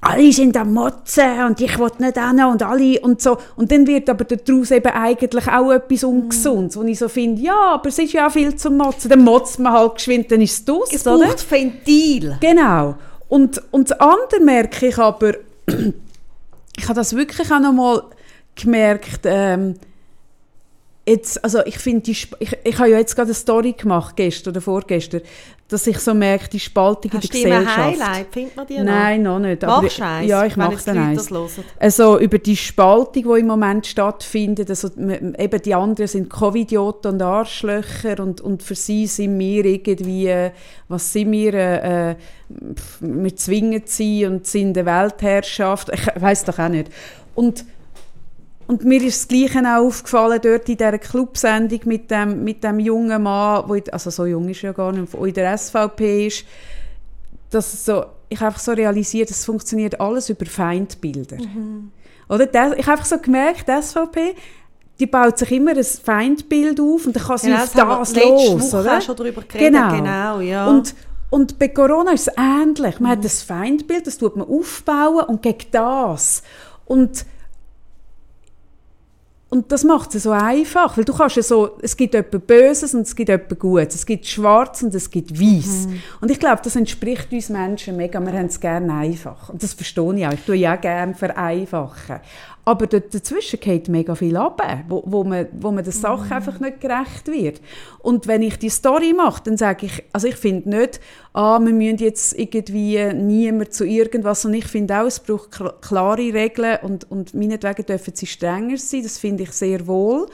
[0.00, 3.38] alle sind am Motzen und ich will nicht hin und alle und so.
[3.56, 6.04] Und dann wird aber daraus eben eigentlich auch etwas.
[6.04, 9.22] Ungesundes, wo ich so finde, ja, aber es ist ja auch viel zum Motzen, dann
[9.22, 11.26] motzt man halt geschwind, dann ist es draus, Es oder?
[11.26, 12.36] braucht Ventil.
[12.40, 12.96] Genau.
[13.28, 15.34] Und, und das andere merke ich aber,
[15.66, 18.02] ich habe das wirklich auch noch mal
[18.56, 19.74] gemerkt, ähm,
[21.10, 24.60] jetzt, also ich finde, ich, ich habe ja jetzt gerade eine Story gemacht, gestern oder
[24.60, 25.22] vorgestern,
[25.70, 27.78] dass ich so merke, die Spaltung Hast in du der Gesellschaft.
[27.78, 28.26] Highlight?
[28.32, 28.84] Findet man die noch?
[28.84, 29.62] Nein, noch nicht.
[29.62, 30.22] Machst du aber?
[30.22, 31.30] Ja, ich mache dann eins.
[31.78, 37.22] Also über die Spaltung, die im Moment stattfindet, also eben die anderen sind Covidioten und
[37.22, 40.50] Arschlöcher und, und für sie sind wir irgendwie,
[40.88, 42.16] was sind wir, äh, äh,
[43.00, 46.90] wir zwingen sie und sind eine Weltherrschaft, ich weiß doch auch nicht.
[47.36, 47.64] Und
[48.70, 52.78] und mir ist das Gleiche auch aufgefallen dort in dieser Clubsendung mit dem, mit dem
[52.78, 55.58] jungen Mann, wo in- also so jung ist er ja gar nicht, der in der
[55.58, 56.44] SVP ist,
[57.50, 61.38] dass so, ich einfach so realisiert, es funktioniert alles über Feindbilder.
[62.28, 62.46] Oder?
[62.46, 64.34] Das, ich habe einfach so gemerkt, die SVP,
[65.00, 68.22] die baut sich immer ein Feindbild auf und dann kann sie Genau, auf das das
[68.24, 68.72] los.
[68.72, 69.00] Woche Oder?
[69.00, 69.72] schon darüber geredet.
[69.72, 69.96] Genau.
[69.96, 70.68] Genau, ja.
[70.68, 70.94] Und,
[71.30, 73.00] und bei Corona ist es ähnlich.
[73.00, 76.42] Man hat das Feindbild, das tut man aufbauen und gegen das.
[76.84, 77.24] Und,
[79.50, 82.94] und das macht es so einfach, weil du kannst ja so, es gibt etwas Böses
[82.94, 85.88] und es gibt etwas Gutes, es gibt Schwarz und es gibt Weiß.
[86.20, 89.48] Und ich glaube, das entspricht uns Menschen mega, wir haben es gerne einfach.
[89.48, 92.20] Und das verstehe ich auch, ich tue ja gerne vereinfachen.
[92.64, 96.60] Aber dort dazwischen geht mega viel ab, wo, wo, man, wo man der Sache einfach
[96.60, 97.60] nicht gerecht wird.
[98.00, 101.00] Und wenn ich die Story mache, dann sage ich, also ich finde nicht,
[101.32, 105.72] ah, wir müssen jetzt irgendwie niemand zu irgendwas, und ich finde auch, es braucht kl-
[105.80, 110.26] klare Regeln und, und meinetwegen dürfen sie strenger sein, das finde ich sehr wohl.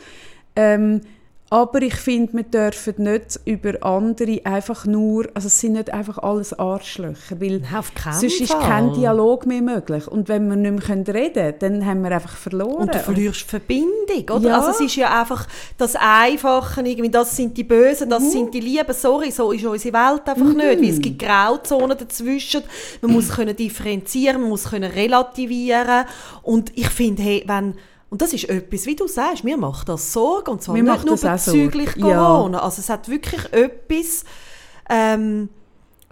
[0.56, 1.02] Ähm,
[1.48, 6.18] aber ich finde, wir dürfen nicht über andere einfach nur, also es sind nicht einfach
[6.18, 7.62] alles Arschlöcher, weil
[8.10, 10.08] sonst ist kein Dialog mehr möglich.
[10.08, 12.82] Und wenn wir nicht mehr reden können, dann haben wir einfach verloren.
[12.82, 14.48] Und du verlierst Verbindung, oder?
[14.48, 14.58] Ja.
[14.58, 15.46] Also es ist ja einfach
[15.78, 18.10] das Einfache, irgendwie, das sind die Bösen, Mhm.
[18.10, 18.92] das sind die Lieben.
[18.92, 22.62] Sorry, so ist unsere Welt einfach nicht, weil es gibt Grauzonen dazwischen.
[23.02, 26.06] Man muss können differenzieren, man muss können relativieren.
[26.42, 27.74] Und ich finde, hey, wenn
[28.08, 31.04] und das ist etwas, wie du sagst, mir macht das Sorge, und zwar Mir nicht
[31.04, 32.16] nur bezüglich ja.
[32.16, 32.60] Corona.
[32.60, 34.24] Also es hat wirklich etwas
[34.88, 35.48] ähm,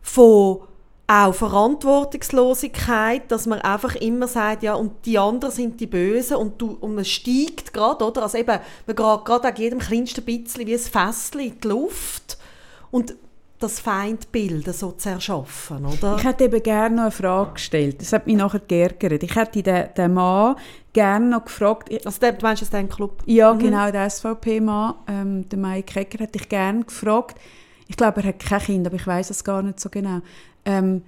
[0.03, 0.63] von
[1.07, 6.61] auch Verantwortungslosigkeit, dass man einfach immer sagt, ja, und die anderen sind die Bösen und,
[6.61, 8.23] du, und man steigt gerade, oder?
[8.23, 12.39] Also eben, man geht gerade an jedem kleinsten bisschen wie ein Fässchen in die Luft
[12.91, 13.15] und
[13.65, 16.17] das Feindbild so zu erschaffen, oder?
[16.19, 18.01] Ich hätte eben gerne noch eine Frage gestellt.
[18.01, 19.23] Das hat mich nachher geärgert.
[19.23, 20.57] Ich hätte den, den Mann
[20.93, 21.91] gerne noch gefragt.
[22.05, 23.23] Also der, du meinst, das ist ein Club?
[23.27, 27.39] ja, genau, der SVP-Mann, ähm, der Mike Hecker, hätte ich gerne gefragt.
[27.89, 30.21] Ich glaube, er hat kein Kind, aber ich weiß es gar nicht so genau.
[30.65, 31.03] Ähm,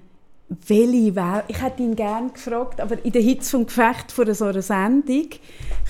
[0.48, 1.44] welche Welt?
[1.48, 5.28] Ich hätte ihn gerne gefragt, aber in der Hitze vom Gefecht vor so einer Sendung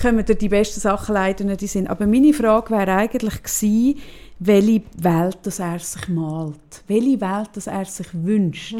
[0.01, 1.87] kommen dir die besten Sachen leider nicht in Sinn.
[1.87, 3.99] Aber meine Frage wäre eigentlich gewesen,
[4.39, 8.75] welche Welt das er sich malt, welche Welt das er sich wünscht,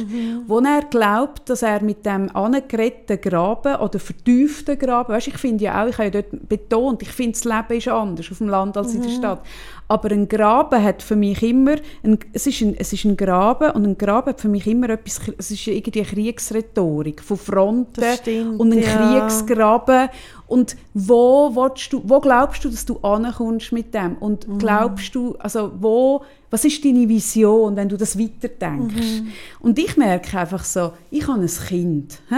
[0.45, 5.63] wo er glaubt, dass er mit dem angeretteten Graben oder vertieften Graben, weißt, ich finde
[5.63, 8.49] ja auch, ich habe ja dort betont, ich finde das Leben ist anders auf dem
[8.49, 9.41] Land als in der Stadt,
[9.87, 13.71] aber ein Graben hat für mich immer, ein, es, ist ein, es ist ein Graben
[13.71, 18.03] und ein Graben hat für mich immer etwas, es ist irgendwie eine Kriegsrhetorik von Fronten
[18.21, 19.19] stimmt, und ein ja.
[19.19, 20.09] Kriegsgraben
[20.47, 21.49] und wo,
[21.91, 24.57] du, wo glaubst du, dass du ankommst mit dem und Mhm.
[24.57, 29.21] glaubst du, also wo, was ist deine Vision, wenn du das weiterdenkst?
[29.21, 29.27] Mhm.
[29.59, 32.35] Und ich merke einfach so, ich habe ein Kind, hä?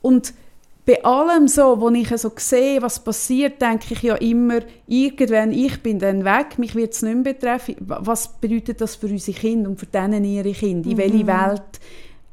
[0.00, 0.34] und
[0.84, 5.80] bei allem so, wo ich so sehe, was passiert, denke ich ja immer, irgendwann, ich
[5.80, 7.76] bin dann weg, mich wird es nicht mehr betreffen.
[7.78, 10.90] Was bedeutet das für unsere Kinder und für denen ihre Kinder?
[10.90, 11.80] In welche Welt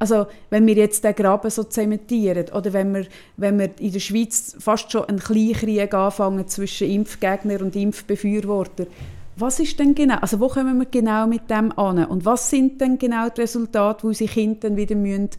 [0.02, 4.00] also wenn wir jetzt den Graben so zementieren oder wenn wir, wenn wir in der
[4.00, 8.88] Schweiz fast schon einen Kleinkrieg anfangen zwischen Impfgegner und Impfbefürworter,
[9.36, 12.82] was ist denn genau, also wo kommen wir genau mit dem an und was sind
[12.82, 15.30] denn genau die Resultate, wo unsere Kinder dann wieder müssen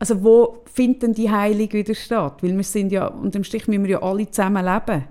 [0.00, 2.36] Also wo findet denn die Heilung wieder statt?
[2.40, 5.04] Weil wir sind ja, unterm Strich müssen wir ja alle zusammen leben.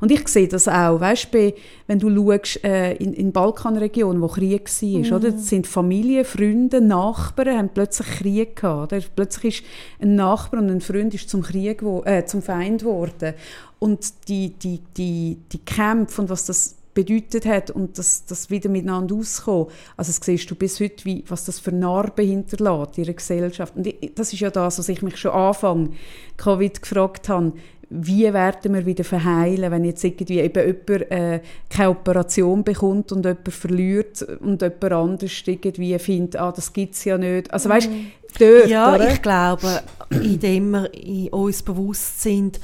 [0.00, 1.54] Und ich sehe das auch, weißt du,
[1.86, 5.12] wenn du schaust, äh, in, in Balkanregionen, wo Krieg war, mhm.
[5.12, 5.30] oder?
[5.30, 8.92] Das sind Familien, Freunde, Nachbarn, haben plötzlich Krieg gehabt.
[8.92, 9.02] Oder?
[9.14, 9.64] Plötzlich ist
[10.00, 13.34] ein Nachbar und ein Freund ist zum, Krieg, äh, zum Feind geworden.
[13.78, 18.68] Und die, die, die, die Kämpfe und was das bedeutet hat und das, das wieder
[18.68, 19.68] miteinander auskommen.
[19.96, 23.74] Also das siehst du bis heute, wie, was das für Narben hinterlässt in der Gesellschaft.
[23.76, 25.94] Und das ist ja das, was ich mich schon Anfang
[26.36, 27.52] Covid gefragt habe.
[27.94, 33.24] Wie werden wir wieder verheilen, wenn jetzt irgendwie eben jemand äh, keine Operation bekommt und
[33.26, 37.52] jemand verliert und jemand anderes irgendwie findet, ah, das gibt es ja nicht.
[37.52, 38.06] Also weißt, mhm.
[38.38, 39.12] dort, Ja, oder?
[39.12, 42.60] ich glaube, indem wir in uns bewusst sind,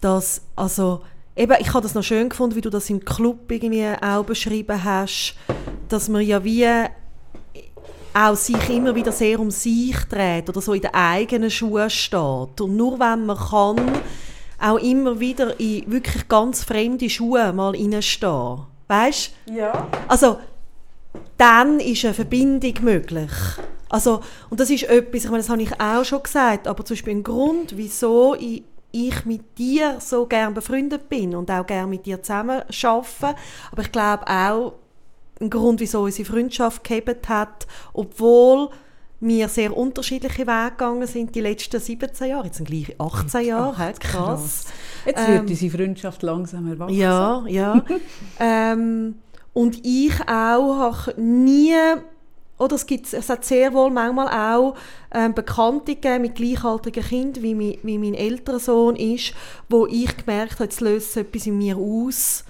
[0.00, 1.02] dass also
[1.40, 4.84] eben, ich habe das noch schön gefunden, wie du das im Club irgendwie auch beschrieben
[4.84, 5.34] hast,
[5.88, 6.68] dass man ja wie
[8.12, 12.60] auch sich immer wieder sehr um sich dreht oder so in den eigenen Schuhen steht.
[12.60, 13.80] Und nur wenn man kann,
[14.58, 18.66] auch immer wieder in wirklich ganz fremde Schuhe mal reinstehen.
[18.88, 19.54] Weißt du?
[19.54, 19.88] Ja.
[20.08, 20.38] Also,
[21.38, 23.30] dann ist eine Verbindung möglich.
[23.88, 26.94] Also, und das ist etwas, ich meine, das habe ich auch schon gesagt, aber zum
[26.94, 31.90] Beispiel ein Grund, wieso ich ich mit dir so gern befreundet bin und auch gern
[31.90, 33.36] mit dir zusammen arbeite.
[33.72, 34.74] Aber ich glaube auch,
[35.40, 38.68] ein Grund, wieso unsere Freundschaft gehebt hat, obwohl
[39.20, 43.74] wir sehr unterschiedliche Wege gegangen sind die letzten 17 Jahre, jetzt sind gleich 18 Jahre,
[43.76, 43.98] Ach, krass.
[43.98, 44.66] krass.
[45.04, 46.96] Jetzt wird ähm, unsere Freundschaft langsam erwachsen.
[46.96, 47.84] Ja, ja.
[48.40, 49.16] ähm,
[49.52, 51.74] und ich auch habe nie
[52.60, 54.74] oder es, gibt, es hat sehr wohl manchmal auch
[55.12, 59.32] ähm, Bekannte gegeben mit gleichaltrigen Kindern, wie mein, wie mein älterer Sohn ist,
[59.68, 62.44] wo ich gemerkt habe, jetzt löst etwas in mir aus,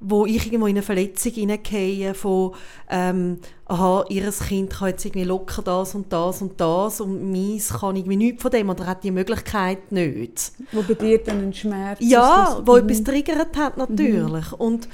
[0.00, 2.54] wo ich irgendwo in eine Verletzung hineingehe von
[2.90, 7.72] ähm, aha, ihr Kind kann jetzt irgendwie locker das und das und das und meins
[7.72, 10.52] kann irgendwie nichts von dem oder hat die Möglichkeit nicht.
[10.72, 14.50] Wo bei dir dann ein Schmerz Ja, wo etwas triggert hat natürlich.
[14.50, 14.58] Mhm.
[14.58, 14.88] Und,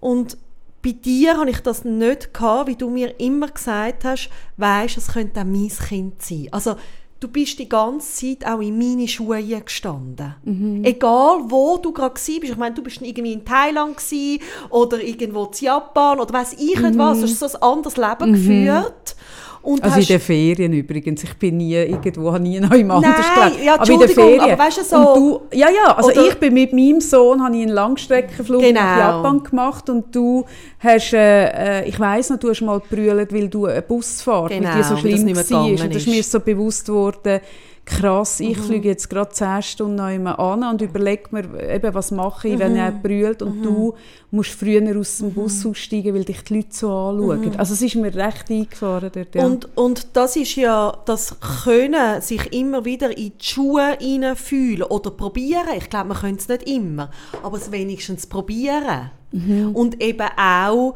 [0.00, 0.38] und
[0.82, 5.08] bei dir habe ich das nicht gehabt, wie du mir immer gesagt hast, weisst, es
[5.08, 6.48] könnte auch mein Kind sein.
[6.50, 6.74] Also,
[7.20, 10.34] du bist die ganze Zeit auch in meine Schuhe gestanden.
[10.42, 10.84] Mhm.
[10.84, 12.28] Egal, wo du gerade warst.
[12.28, 13.96] Ich meine, du bist irgendwie in Thailand
[14.70, 17.20] oder irgendwo in Japan oder weiß ich nicht was.
[17.20, 18.34] Du hast so ein anderes Leben mhm.
[18.34, 19.16] geführt.
[19.62, 21.22] Und also in den Ferien übrigens.
[21.22, 24.40] Ich bin nie irgendwo, habe nie noch im anderen Nein, ja, aber in den Ferien.
[24.40, 25.14] Aber weißt du, so...
[25.14, 28.80] Du, ja, ja, also ich bin mit meinem Sohn, habe ich einen Langstreckenflug genau.
[28.80, 30.44] nach Japan gemacht und du
[30.80, 34.68] hast, äh, äh ich weiss noch, du hast mal gebrüllt, weil du eine Busfahrt genau,
[34.68, 35.64] mit dir so schlimm war.
[35.64, 37.40] Und das ist mir so bewusst geworden,
[37.84, 38.62] krass, ich mhm.
[38.62, 42.58] fliege jetzt gerade 10 Stunden noch an und überlege mir, eben, was mache ich, mhm.
[42.60, 43.62] wenn er brüllt und mhm.
[43.62, 43.94] du
[44.30, 45.70] musst früher aus dem Bus mhm.
[45.70, 47.40] aussteigen, weil dich die Leute so anschauen.
[47.40, 47.52] Mhm.
[47.56, 49.44] Also es ist mir recht eingefahren dort, ja.
[49.44, 53.98] und, und das ist ja das Können, sich immer wieder in die Schuhe
[54.36, 55.76] fühlen oder probieren.
[55.76, 57.10] Ich glaube, man könnte es nicht immer,
[57.42, 59.10] aber es wenigstens probieren.
[59.32, 59.70] Mhm.
[59.74, 60.94] Und eben auch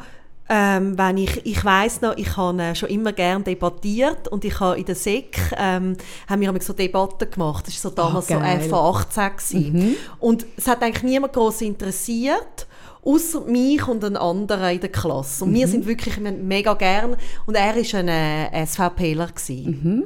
[0.48, 4.60] ähm, wenn ich, ich weiss noch, ich habe äh, schon immer gerne debattiert und ich
[4.60, 5.96] habe in der SEC, ähm,
[6.28, 7.66] haben wir so Debatten gemacht.
[7.66, 9.96] Das war so damals oh, so FA 18 mhm.
[10.20, 12.66] Und es hat eigentlich niemand groß interessiert
[13.06, 15.44] außer mich und einen anderen in der Klasse.
[15.44, 15.54] Und mhm.
[15.54, 19.28] wir sind wirklich mega gern und er war ein äh, SVPler.
[19.48, 20.04] Mhm.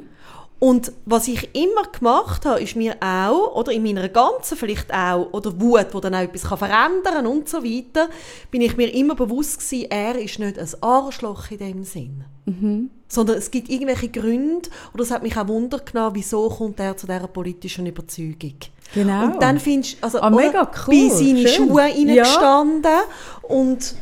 [0.63, 5.33] Und was ich immer gemacht habe, ist mir auch, oder in meiner ganzen vielleicht auch,
[5.33, 8.09] oder Wut, die dann auch etwas verändern kann und so weiter,
[8.51, 12.25] bin ich mir immer bewusst gewesen, er ist nicht ein Arschloch in dem Sinn.
[12.45, 12.91] Mhm.
[13.07, 16.95] Sondern es gibt irgendwelche Gründe, oder es hat mich auch Wunder genommen, wieso kommt er
[16.95, 18.57] zu dieser politischen Überzeugung.
[18.93, 19.23] Genau.
[19.23, 20.93] Und dann findest du, also, ah, mega cool.
[20.93, 23.47] bei seinen Schuhe hineingestanden ja.
[23.47, 23.95] und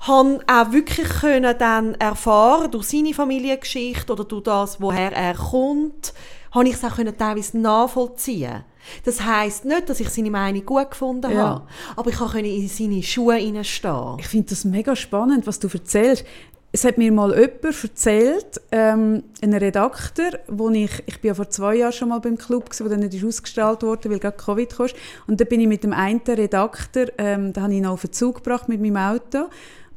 [0.00, 6.14] habe auch wirklich können dann erfahren durch seine Familiengeschichte oder durch das, woher er kommt,
[6.52, 8.64] habe ich es auch können teilweise nachvollziehen.
[9.04, 11.42] Das heißt nicht, dass ich seine Meinung gut gefunden ja.
[11.42, 14.16] habe, aber ich konnte in seine Schuhe hineinstehen.
[14.18, 16.24] Ich finde das mega spannend, was du erzählst.
[16.72, 21.50] Es hat mir mal jemand erzählt, ähm, ein Redakteur, wo ich, ich bin ja vor
[21.50, 24.70] zwei Jahren schon mal beim Club gewesen, wo dann nicht ausgestrahlt wurde, weil gerade Covid
[24.70, 24.86] kam.
[25.26, 28.12] Und da bin ich mit dem einen Redakteur, ähm, da habe ich ihn auf den
[28.12, 29.48] Zug gebracht mit meinem Auto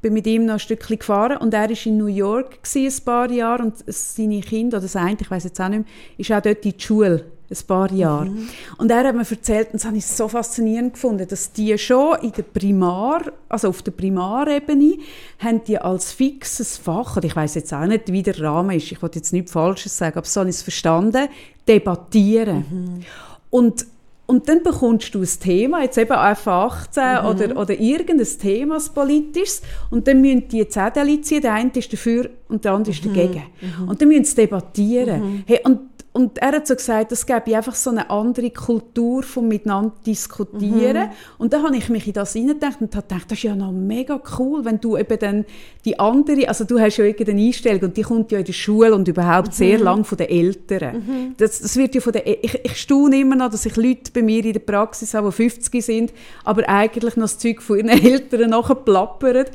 [0.03, 3.31] bin mit ihm noch ein Stückchen gefahren und er war in New York ein paar
[3.31, 5.87] Jahre und seine Kinder, oder das eine, ich weiß jetzt auch nicht mehr,
[6.17, 8.25] ist auch dort in die Schule ein paar Jahre.
[8.25, 8.49] Mhm.
[8.77, 12.17] Und er hat mir erzählt, und das habe ich so faszinierend gefunden, dass die schon
[12.21, 14.97] in der Primar, also auf der Primarebene,
[15.39, 18.91] haben die als fixes Fach, und ich weiß jetzt auch nicht, wie der Rahmen ist,
[18.91, 21.29] ich wollte jetzt nichts Falsches sagen, aber so habe ich es verstanden,
[21.67, 22.65] debattieren.
[22.69, 23.05] Mhm.
[23.49, 23.85] Und
[24.25, 27.27] und dann bekommst du ein Thema, jetzt eben F18 mhm.
[27.27, 32.29] oder, oder irgendein Thema politisches, und dann müssen die Zettel ziehen, der eine ist dafür
[32.47, 33.13] und der andere ist mhm.
[33.13, 33.43] dagegen.
[33.59, 33.89] Mhm.
[33.89, 35.21] Und dann müssen sie debattieren.
[35.21, 35.43] Mhm.
[35.45, 35.79] Hey, und
[36.15, 41.07] und er hat so gesagt, es gäbe einfach so eine andere Kultur vom miteinander diskutieren.
[41.07, 41.11] Mhm.
[41.39, 43.71] Und dann habe ich mich in das hineingedacht und habe gedacht, das ist ja noch
[43.71, 45.45] mega cool, wenn du eben dann
[45.85, 48.93] die andere, also du hast ja irgendeine Einstellung und die kommt ja in der Schule
[48.93, 49.53] und überhaupt mhm.
[49.53, 50.97] sehr lang von den Eltern.
[50.97, 51.33] Mhm.
[51.37, 54.21] Das, das wird ja von den, ich, ich staune immer noch, dass ich Leute bei
[54.21, 57.89] mir in der Praxis habe, die 50 sind, aber eigentlich noch das Zeug von ihren
[58.05, 59.45] Eltern nachher plappern.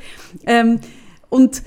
[0.45, 0.81] Ähm,
[1.29, 1.63] und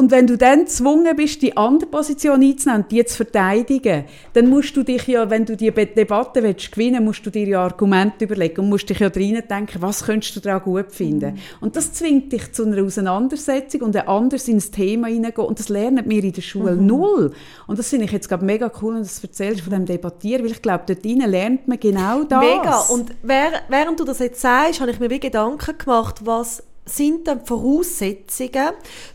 [0.00, 4.74] und wenn du dann gezwungen bist, die andere Position einzunehmen, die zu verteidigen, dann musst
[4.74, 8.62] du dich ja, wenn du die Debatte willst, gewinnen musst du dir ja Argumente überlegen
[8.62, 11.34] und musst dich ja rein denken, was könntest du daran gut finden.
[11.34, 11.40] Mhm.
[11.60, 15.46] Und das zwingt dich zu einer Auseinandersetzung und ein anderes ins Thema hineingehen.
[15.46, 16.86] Und das lernen wir in der Schule mhm.
[16.86, 17.32] null.
[17.66, 20.44] Und das finde ich jetzt gerade mega cool, wenn du das erzählst von dem Debattieren,
[20.44, 22.40] weil ich glaube, dort lernt man genau das.
[22.40, 22.80] Mega.
[22.88, 26.62] Und während du das jetzt sagst, habe ich mir wie Gedanken gemacht, was
[26.96, 28.70] sind dann Voraussetzungen,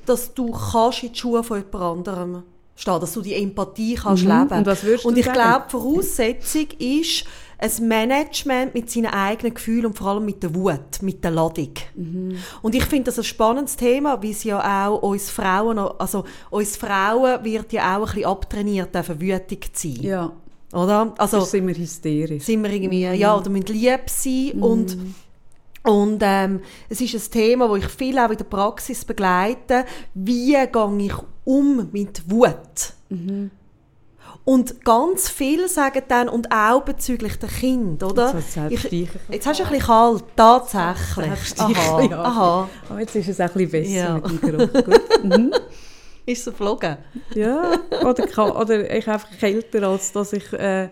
[0.06, 2.44] dass du kannst in die Schuhe von jemand anderem
[2.76, 4.32] stehen, dass du die Empathie kannst mhm.
[4.32, 4.58] leben.
[4.60, 7.26] Und, was würdest und ich glaube, Voraussetzung ist
[7.58, 11.72] ein Management mit seinen eigenen Gefühlen und vor allem mit der Wut, mit der Ladung.
[11.96, 12.38] Mhm.
[12.62, 16.76] Und ich finde das ein spannendes Thema, weil es ja auch uns Frauen, also uns
[16.76, 20.04] Frauen wird ja auch ein bisschen abtrainiert, auf wütig zu sein.
[20.04, 20.32] Ja.
[20.74, 21.14] Oder?
[21.18, 22.44] Also, sind wir hysterisch.
[22.44, 23.14] Sind wir irgendwie, mhm.
[23.14, 24.64] ja, oder müssen lieb sein mhm.
[24.64, 24.98] und
[25.86, 29.86] und ähm, es ist ein Thema, das ich viel auch in der Praxis begleite.
[30.14, 32.94] Wie gehe ich um mit Wut?
[33.10, 33.52] Mhm.
[34.44, 38.36] Und ganz viele sagen dann, und auch bezüglich der Kind, oder?
[38.70, 41.60] Jetzt, ich, jetzt hast du ein bisschen kalt, tatsächlich.
[41.60, 42.22] Aha, ja.
[42.22, 42.70] Aha.
[42.88, 44.14] Aber jetzt ist es auch ein bisschen besser ja.
[44.14, 44.88] mit dem Geruch.
[45.24, 45.54] Mhm.
[46.28, 46.98] Ist es verflogen?
[47.36, 50.90] Ja, oder, oder ich einfach kälter, als dass ich äh,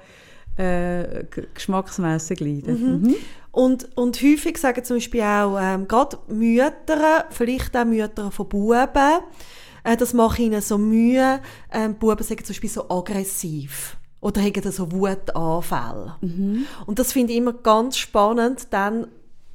[0.57, 2.73] äh, geschmacksmässig leide.
[2.73, 3.01] Mhm.
[3.01, 3.15] Mhm.
[3.51, 9.19] Und, und häufig sagen zum Beispiel auch, ähm, gerade Mütter, vielleicht auch Mütter von Buben,
[9.83, 11.39] äh, das macht ihnen so Mühe,
[11.71, 16.15] ähm, Buben sagen zum Beispiel so aggressiv oder haben so Wutanfälle.
[16.21, 16.65] Mhm.
[16.85, 19.07] Und das finde ich immer ganz spannend, dann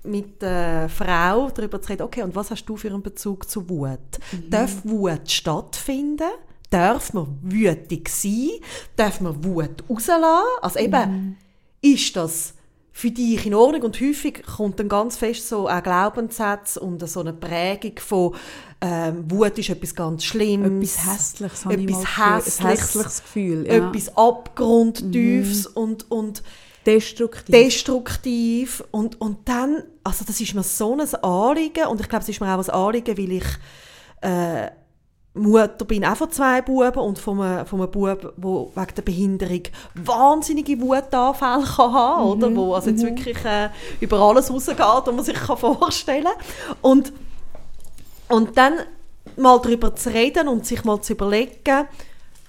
[0.04, 3.68] mit der Frau darüber zu reden, okay, und was hast du für einen Bezug zu
[3.68, 3.98] Wut?
[4.32, 4.50] Mhm.
[4.50, 6.30] Darf Wut stattfinden?
[6.70, 8.50] Darf man wütig sein?
[8.96, 10.46] Darf man Wut rauslassen?
[10.60, 11.36] Also eben, mhm.
[11.80, 12.54] ist das
[12.92, 13.82] für dich in Ordnung.
[13.82, 18.34] Und häufig kommt dann ganz fest so ein Glaubenssatz und so eine Prägung von
[18.80, 20.96] ähm, Wut ist etwas ganz Schlimmes.
[20.96, 21.64] Etwas Hässliches.
[21.64, 22.64] Etwas Hässliches.
[22.64, 23.66] Hässliches Gefühl.
[23.66, 23.88] Ja.
[23.88, 25.82] Etwas Abgrundtiefes mhm.
[25.82, 26.42] und, und
[26.86, 27.54] destruktiv.
[27.54, 28.84] destruktiv.
[28.90, 32.40] Und, und dann, also das ist mir so ein Anliegen und ich glaube, es ist
[32.40, 33.46] mir auch ein Anliegen, weil ich
[34.22, 34.70] äh,
[35.38, 39.02] Mutter bin auch von zwei Buben und von einem, von einem Bub, der wegen der
[39.02, 39.62] Behinderung
[39.94, 42.30] wahnsinnige Wutanfälle kann haben mhm.
[42.30, 42.56] oder?
[42.56, 43.08] Wo also jetzt mhm.
[43.08, 43.68] wirklich äh,
[44.00, 46.76] über alles rausgeht, was man sich kann vorstellen kann.
[46.82, 47.12] Und,
[48.28, 48.74] und dann
[49.36, 51.86] mal darüber zu reden und sich mal zu überlegen,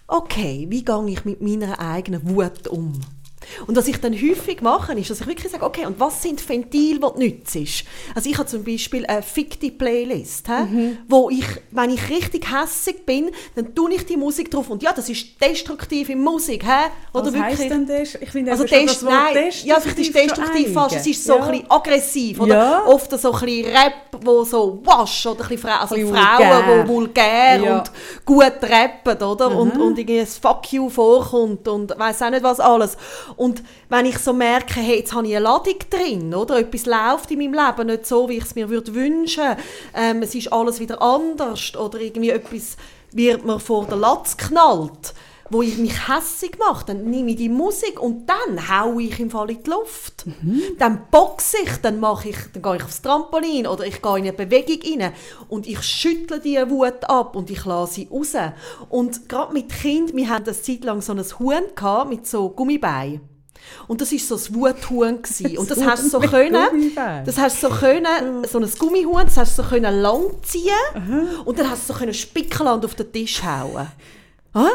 [0.08, 2.99] okay, wie gehe ich mit meiner eigenen Wut um?
[3.67, 6.47] Und was ich dann häufig mache, ist, dass ich wirklich sage, okay, und was sind
[6.47, 7.85] Ventile, die nützt?
[8.15, 10.97] Also ich habe zum Beispiel eine fiktive Playlist, mhm.
[11.07, 14.93] wo ich, wenn ich richtig hässig bin, dann tue ich die Musik drauf und ja,
[14.93, 16.89] das ist destruktive Musik, hä?
[17.13, 17.59] Oder was wirklich?
[17.59, 18.15] heisst denn das?
[18.15, 21.43] Ich finde also das Wort nein, ja, vielleicht ist destruktiv falsch, es ist so ja.
[21.43, 22.55] ein bisschen aggressiv, oder?
[22.55, 22.85] Ja.
[22.85, 27.62] Oft so ein bisschen Rap, wo so wasch, oder ein bisschen, also Frauen, die vulgär
[27.63, 27.77] ja.
[27.77, 27.91] und
[28.25, 29.49] gut rappen, oder?
[29.49, 29.57] Mhm.
[29.57, 32.97] Und, und irgendwie ein Fuck you vorkommt und weiß auch nicht was alles.
[33.39, 36.60] Und wenn ich so merke, hey, jetzt habe ich eine Ladung drin, oder?
[36.60, 39.56] Etwas läuft in meinem Leben nicht so, wie ich es mir würde wünschen,
[39.95, 42.75] ähm, es ist alles wieder anders oder irgendwie etwas
[43.13, 45.13] wird mir vor der Latz knallt,
[45.49, 49.30] wo ich mich hässig mache, dann nehme ich die Musik und dann haue ich im
[49.30, 50.25] Fall in die Luft.
[50.25, 50.62] Mhm.
[50.78, 54.23] Dann boxe ich, dann, mache ich, dann gehe ich aufs Trampolin oder ich gehe in
[54.23, 55.13] eine Bewegung rein
[55.47, 58.34] und ich schüttle die Wut ab und ich lasse sie raus.
[58.89, 63.28] Und gerade mit Kind, wir hatten eine Zeit lang so ein Huhn mit so Gummibeinen.
[63.87, 65.19] Und das war so ein Wuthuhn.
[65.57, 66.93] Und das hast du so können,
[67.25, 70.73] das hast so können, so ein Gummihuhn, das hast du so können langziehen
[71.45, 73.87] und dann hast du so können spickeln und auf den Tisch hauen.
[74.53, 74.67] Ah?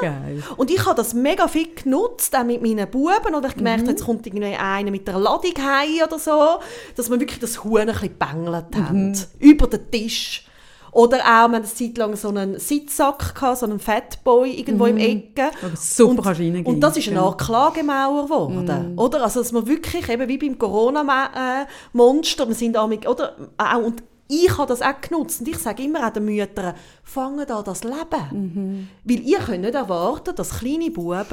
[0.57, 3.35] Und ich habe das mega viel genutzt, auch mit meinen Buben.
[3.35, 3.91] Oder ich gemerkt, mhm.
[3.91, 6.61] jetzt kommt irgendwie einer mit einer Ladung heim oder so,
[6.95, 8.89] dass wir wirklich das Huhn ein bisschen bängelt mhm.
[8.89, 9.19] haben.
[9.41, 10.47] Über den Tisch.
[10.95, 14.85] Oder auch, wir hatten eine Zeit lang so einen Sitzsack, gehabt, so einen Fatboy irgendwo
[14.85, 14.97] mhm.
[14.97, 15.51] im Ecke.
[15.77, 18.93] Super und, Und das ist eine Art Klagemauer geworden.
[18.93, 18.99] Mhm.
[18.99, 19.23] Oder?
[19.25, 23.35] Also, dass man wirklich, eben wie beim Corona-Monster, wir sind amig, oder?
[23.59, 27.49] Auch, und ich habe das auch genutzt und ich sage immer auch den Müttern, fangen
[27.51, 28.89] an das Leben.
[29.05, 31.25] Weil ihr könnt nicht erwarten, dass kleine Buben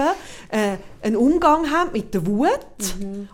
[0.49, 2.59] äh, einen Umgang haben mit der Wut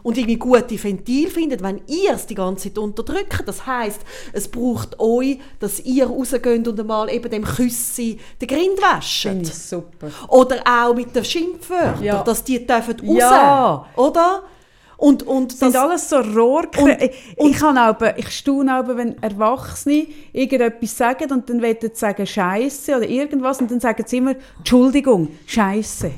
[0.04, 3.43] und irgendwie gute Ventil finden, wenn ihr es die ganze Zeit unterdrückt.
[3.48, 4.02] Das heißt,
[4.34, 9.28] es braucht euch, dass ihr rausgeht und einmal eben dem Küssi den Grind wäscht.
[9.46, 10.10] Super.
[10.28, 12.24] Oder auch mit den Schimpfwörtern, Ja.
[12.24, 13.17] dass die dürfen raus.
[13.17, 13.86] Ja.
[13.96, 14.43] Oder?
[14.98, 18.98] Und, und Das sind alles so Rohrkre Und- ich, ich, kann aber, ich staune aber,
[18.98, 24.04] wenn Erwachsene irgendetwas sagen und dann wollen sie sagen Scheiße oder irgendwas und dann sagen
[24.08, 26.12] sie immer Entschuldigung, Scheiße.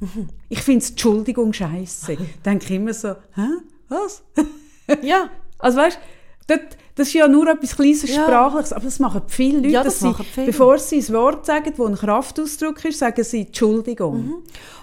[0.48, 2.16] Ich finde es Entschuldigung, Scheiße.
[2.44, 3.46] Denke ich immer so, hä?
[3.88, 4.22] Was?
[5.02, 5.28] ja.
[5.58, 5.98] Also weißt
[6.46, 6.60] das,
[6.94, 8.22] das ist ja nur etwas kleines Ja.
[8.22, 10.46] Sprachliches, aber das machen viele Leute, Ja, das dass sie, machen viele.
[10.46, 14.26] bevor sie ein Wort sagen, das ein Kraftausdruck ist, sagen sie Entschuldigung.
[14.26, 14.34] Mhm.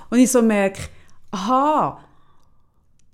[0.09, 0.81] Und ich so merke,
[1.31, 2.02] aha,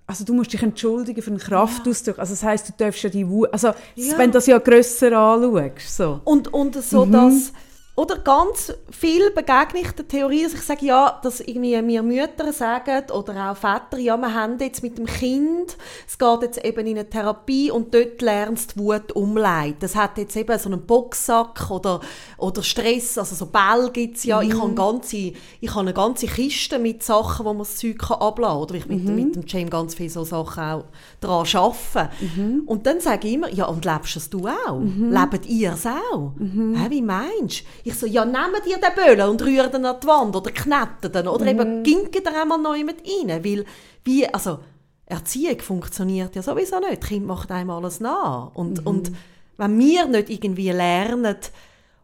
[0.10, 2.18] also du musst dich entschuldigen für einen Kraftausdruck.
[2.18, 4.18] Also das heisst, du darfst ja die Wut, also Ja.
[4.18, 6.20] wenn du das ja grösser anschaust, so.
[6.24, 7.12] Und, und so, Mhm.
[7.12, 7.53] dass,
[8.00, 12.54] oder ganz viel begegne ich der Theorie, dass ich sage, ja, dass irgendwie mir Mütter
[12.54, 15.76] sagen oder auch Väter, ja, wir haben jetzt mit dem Kind,
[16.08, 19.76] es geht jetzt eben in eine Therapie und dort lernst du Wut umleiten.
[19.82, 22.00] Das hat jetzt eben so einen Boxsack oder,
[22.38, 24.41] oder Stress, also so Bälle gibt es ja.
[24.41, 24.62] Ich, Mhm.
[24.62, 28.54] habe ganze, ich habe eine ganze Kiste mit Sachen, wo man das Zeug kann abladen
[28.54, 28.62] kann.
[28.62, 29.16] Oder ich mit, Mhm.
[29.16, 30.84] mit dem Jam ganz viele so Sachen auch
[31.20, 32.10] daran arbeiten.
[32.36, 32.62] Mhm.
[32.66, 34.80] Und dann sage ich immer, ja, und lebst es du auch?
[34.82, 36.32] Lebt ihr es auch?
[36.38, 36.76] Mhm.
[36.76, 37.89] Hä, wie meinst du?
[37.90, 41.12] Ich so, ja, nehmt ihr den Böllen und rührt ihn an die Wand oder kneten
[41.22, 41.50] ihn oder Mhm.
[41.50, 43.66] eben ginkt ihr einmal neu mit rein, weil,
[44.04, 44.60] wie, also,
[45.06, 47.02] Erziehung funktioniert ja sowieso nicht.
[47.02, 48.52] Das Kind macht einem alles nach.
[48.52, 48.56] Mhm.
[48.56, 49.12] Und, und
[49.58, 51.36] wenn wir nicht irgendwie lernen,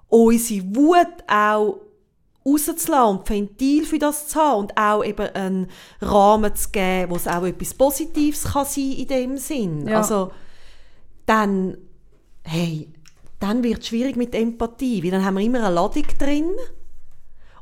[0.10, 1.80] unsere Wut auch
[2.46, 5.68] rauszulassen und Ventil für das zu haben und auch eben einen
[6.02, 9.88] Rahmen zu geben, wo es auch etwas Positives kann sein in dem Sinn.
[9.88, 9.98] Ja.
[9.98, 10.32] Also,
[11.26, 11.78] dann,
[12.44, 12.88] hey,
[13.40, 16.52] dann wird es schwierig mit Empathie, weil dann haben wir immer eine Ladung drin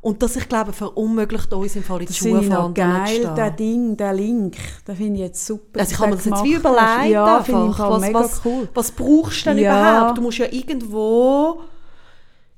[0.01, 3.95] und das, ich glaube, verunmöglicht uns im Fall in die noch fahren geil, der Ding,
[3.95, 5.79] der Link, den finde ich jetzt super.
[5.79, 8.19] Also ich kann mir das jetzt wie überlegen, Ja, finde ich im einfach, was, mega
[8.19, 8.67] was, cool.
[8.73, 9.71] was brauchst du denn Ja.
[9.71, 10.17] überhaupt?
[10.17, 11.61] Du musst ja irgendwo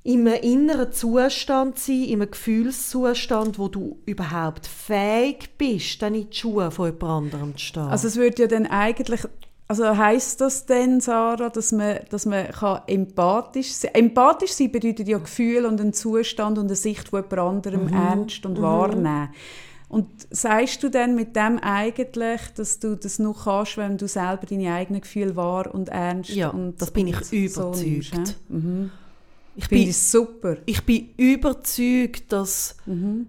[0.01, 6.29] in einem inneren Zustand sein, in einem Gefühlszustand, wo du überhaupt fähig bist, dann in
[6.29, 7.03] die Schuhe von jemand
[7.35, 7.83] anderem zu stehen.
[7.83, 9.21] Also es würde ja dann eigentlich,
[9.67, 15.07] also heisst das denn, Sarah, dass man, dass man kann empathisch sein Empathisch sein bedeutet
[15.07, 19.29] ja Gefühl und einen Zustand und eine Sicht von jemand anderem ernst und wahrnehmen.
[19.87, 24.45] Und sagst du dann mit dem eigentlich, dass du das nur kannst, wenn du selber
[24.47, 28.13] deine eigenen Gefühle wahr und ernst Ja, und das bin ich und so überzeugt.
[28.13, 28.91] nimmst, mhm.
[29.55, 30.57] ich, Finde bin, super.
[30.65, 33.27] ich bin überzeugt, dass Mhm.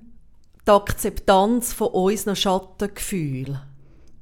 [0.67, 3.61] die Akzeptanz von unseren Schattengefühlen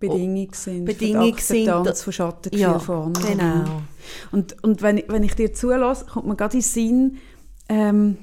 [0.08, 0.84] Bedingung sind.
[0.84, 3.38] Bedingung für die Akzeptanz sind, von Schattengefühlen ja, von anderen.
[3.38, 3.82] genau.
[4.32, 7.18] Und, und wenn, ich- wenn ich dir zulasse, kommt mir gerade in den Sinn,
[7.68, 8.16] ähm,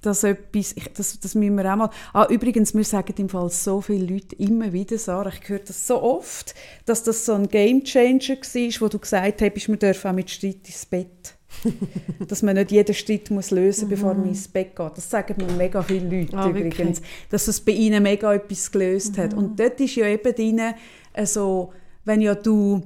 [0.00, 3.48] dass etwas, ich, das, das müssen wir auch mal, ah, übrigens, wir sagen im Fall
[3.48, 6.54] so viele Leute immer wieder, Sarah, ich höre das so oft,
[6.84, 10.58] dass das so ein Gamechanger war, wo du gesagt hast, wir dürfen auch mit Streit
[10.66, 11.34] ins Bett.
[12.28, 14.90] dass man nicht jeden Streit muss lösen muss, bevor man ins Bett geht.
[14.96, 17.00] Das sagen mir mega viele Leute Ah, übrigens, wirklich?
[17.30, 19.34] dass es bei ihnen mega etwas gelöst hat.
[19.34, 20.60] Und dort ist ja eben drin,
[21.14, 21.72] also,
[22.04, 22.82] wenn ja du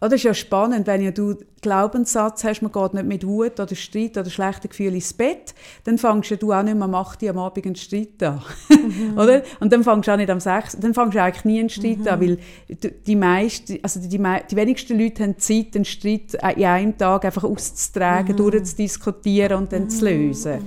[0.00, 3.58] Oh, das ist ja spannend, wenn ja du Glaubenssatz hast, man geht nicht mit Wut
[3.58, 5.54] oder Streit oder schlechten Gefühlen ins Bett,
[5.84, 8.42] dann fängst ja du auch nicht mehr am 8 Uhr am Abend einen Streit an.
[9.16, 9.42] oder?
[9.60, 12.06] Und dann fängst du auch nicht am 6 dann fängst du eigentlich nie einen Streit
[12.06, 12.38] an, weil
[12.68, 16.98] die, die, meisten, also die, mei- die wenigsten Leute haben Zeit, einen Streit in einem
[16.98, 20.58] Tag einfach auszutragen, durchzudiskutieren und dann zu lösen.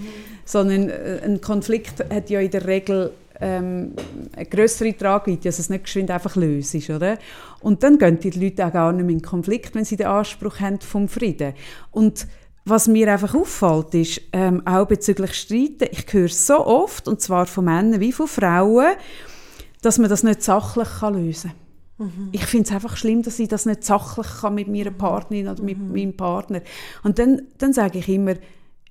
[0.45, 3.93] Sondern äh, ein Konflikt hat ja in der Regel ähm,
[4.35, 7.17] eine größere Tragweite, dass es nicht geschwind einfach löst ist, oder?
[7.61, 10.59] Und dann gehen die Leute auch gar nicht mehr in Konflikt, wenn sie den Anspruch
[10.59, 11.53] haben vom Frieden.
[11.91, 12.27] Und
[12.65, 17.45] was mir einfach auffällt, ist, ähm, auch bezüglich Streiten, ich höre so oft, und zwar
[17.45, 18.95] von Männern wie von Frauen,
[19.81, 21.51] dass man das nicht sachlich kann lösen
[21.97, 22.29] kann.
[22.31, 25.63] Ich finde es einfach schlimm, dass ich das nicht sachlich kann mit meiner Partnerin oder
[25.63, 26.61] mit meinem Partner.
[27.03, 28.35] Und dann, dann sage ich immer,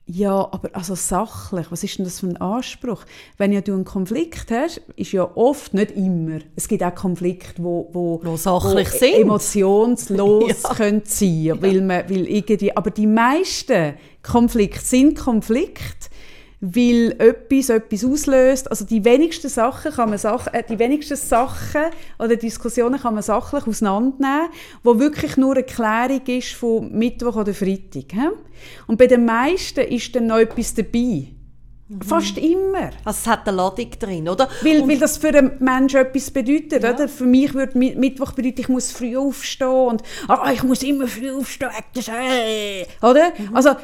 [0.08, 3.04] ja, aber also sachlich, was ist denn das für ein Anspruch?
[3.38, 7.60] Wenn ja du einen Konflikt hast, ist ja oft, nicht immer, es gibt auch Konflikte,
[7.62, 9.14] wo, wo, Wo sachlich wo sind.
[9.14, 10.74] emotionslos Ja.
[10.74, 16.08] können sein, weil man, weil irgendwie, aber die meisten Konflikte sind Konflikte,
[16.60, 18.70] weil etwas etwas auslöst.
[18.70, 21.82] Also die wenigsten Sachen kann man Sach äh, die wenigsten Sachen
[22.18, 24.48] oder Diskussionen kann man sachlich auseinandernehmen,
[24.82, 28.12] wo wirklich nur eine Klärung ist von Mittwoch oder Freitag.
[28.12, 28.28] hä?
[28.86, 31.28] Und bei den meisten ist dann noch etwas dabei.
[32.04, 32.90] Fast immer.
[33.04, 34.48] Also es hat eine Ladung drin, oder?
[34.62, 36.80] Weil, weil das für einen Menschen etwas bedeutet.
[36.84, 37.06] Oder?
[37.06, 41.06] Für mich würde Mi- Mittwoch bedeuten, ich muss früh aufstehen und ah, ich muss immer
[41.06, 41.70] früh aufstehen.
[43.02, 43.32] Oder?
[43.38, 43.54] Mhm.
[43.54, 43.76] Also,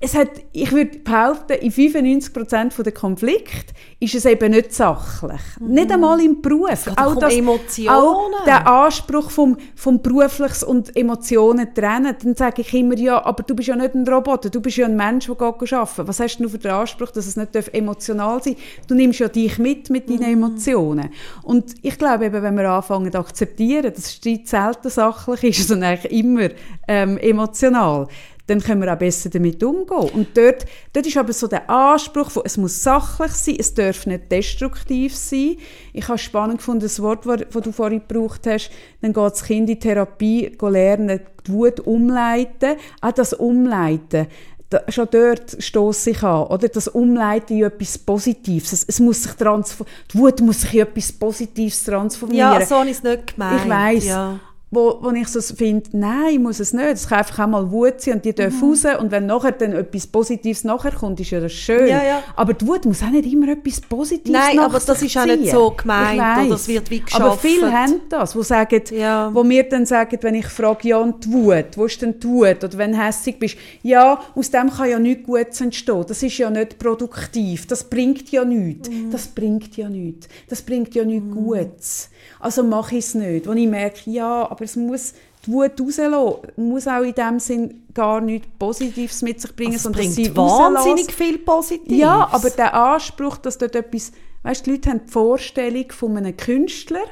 [0.00, 5.40] es hat, ich würde behaupten, in 95% der Konflikte ist es eben nicht sachlich.
[5.58, 6.86] Nicht einmal im Beruf.
[6.86, 6.90] Mhm.
[6.90, 7.90] geht doch um Emotionen.
[7.90, 13.42] Auch der Anspruch vom, vom Berufliches und Emotionen trennen, dann sage ich immer, ja, aber
[13.42, 16.06] du bist ja nicht ein Roboter, du bist ja ein Mensch, der geht arbeiten.
[16.06, 18.86] Was hast du für den Anspruch, dass es nicht emotional sein darf?
[18.86, 21.10] Du nimmst ja dich mit, mit deinen Emotionen.
[21.42, 25.90] Und ich glaube eben, wenn wir anfangen zu akzeptieren, dass Streit selten sachlich ist, sondern
[25.90, 26.50] eigentlich immer
[26.86, 28.06] ähm, emotional,
[28.48, 30.10] dann können wir auch besser damit umgehen.
[30.14, 34.06] Und dort, dort ist aber so der Anspruch, von, es muss sachlich sein, es darf
[34.06, 35.56] nicht destruktiv sein.
[35.92, 38.70] Ich habe spannend gefunden, das Wort, das du vorhin gebraucht hast,
[39.02, 42.76] dann geht das Kind in Therapie lernen, die Wut umleiten.
[43.02, 44.26] Auch das Umleiten,
[44.70, 46.68] da, schon dort stoße ich an, oder?
[46.68, 48.72] Das Umleiten in etwas Positives.
[48.72, 49.98] Es, es muss sich transformieren.
[50.12, 52.60] Die Wut muss sich in etwas Positives transformieren.
[52.60, 53.62] Ja, so ich es nicht gemeint.
[53.62, 54.04] Ich weiss.
[54.06, 54.40] Ja.
[54.70, 56.84] Wo, wo ich so finde, nein, muss es nicht.
[56.92, 58.64] Es kann einfach auch mal Wut sein und die dürfen Mhm.
[58.70, 58.84] raus.
[59.00, 61.88] Und wenn nachher dann etwas Positives nachher kommt, ist ja das schön.
[61.88, 62.22] Ja, ja.
[62.36, 65.50] Aber die Wut muss auch nicht immer etwas Positives Nein, aber das ist auch nicht
[65.50, 66.46] so gemeint, weiss.
[66.46, 67.40] oder es wird wie Aber geschafft.
[67.40, 69.30] viele haben das, wo, sagen, Ja.
[69.34, 72.26] wo mir dann sagen, wenn ich frage, ja und die Wut, wo ist denn die
[72.28, 72.62] Wut?
[72.62, 76.04] Oder wenn du hässig bist, ja, aus dem kann ja nichts Gutes entstehen.
[76.06, 77.66] Das ist ja nicht produktiv.
[77.68, 78.90] Das bringt ja nichts.
[78.90, 79.10] Mhm.
[79.12, 80.28] Das bringt ja nichts.
[80.48, 82.10] Das bringt ja nichts Gutes.
[82.40, 83.46] Also mache ich es nicht.
[83.46, 85.14] Wo ich merke, ja, aber es muss
[85.46, 89.76] die Wut rauslassen, muss auch in dem Sinn gar nichts Positives mit sich bringen, Also
[89.76, 91.98] es sondern bringt wahnsinnig viel Positives.
[91.98, 94.12] Ja, aber der Anspruch, dass dort etwas,
[94.42, 97.04] weißt, die Leute haben die Vorstellung von einem Künstler,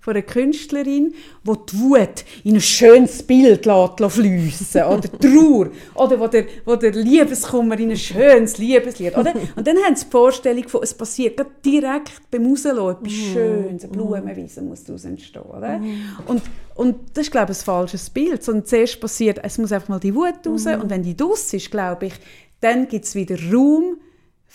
[0.00, 4.82] von einer Künstlerin, die die Wut in ein schönes Bild fliessen.
[4.84, 9.34] Oder die Trauer, oder wo der, wo der Liebeskummer in ein schönes Liebeslied, oder?
[9.56, 13.84] Und dann haben sie die Vorstellung von, es passiert gerade direkt beim Rauslassen etwas Schönes,
[13.84, 15.80] eine Blumenwiese muss daraus entstehen, oder?
[16.26, 16.42] Und,
[16.74, 20.00] und das ist, glaube ich, ein falsches Bild, sondern zuerst passiert, es muss einfach mal
[20.00, 22.14] die Wut raus und wenn die draus ist, glaube ich,
[22.60, 23.98] dann gibt es wieder Raum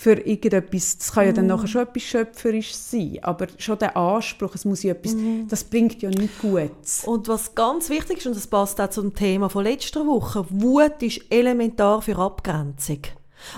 [0.02, 4.56] für irgendetwas, das kann ja dann nachher schon etwas Schöpferisches sein, aber schon der Anspruch,
[4.56, 5.14] es muss ja etwas,
[5.50, 7.04] das bringt ja nichts Gutes.
[7.04, 11.04] Und was ganz wichtig ist, und das passt auch zum Thema von letzter Woche, Wut
[11.04, 13.02] ist elementar für Abgrenzung.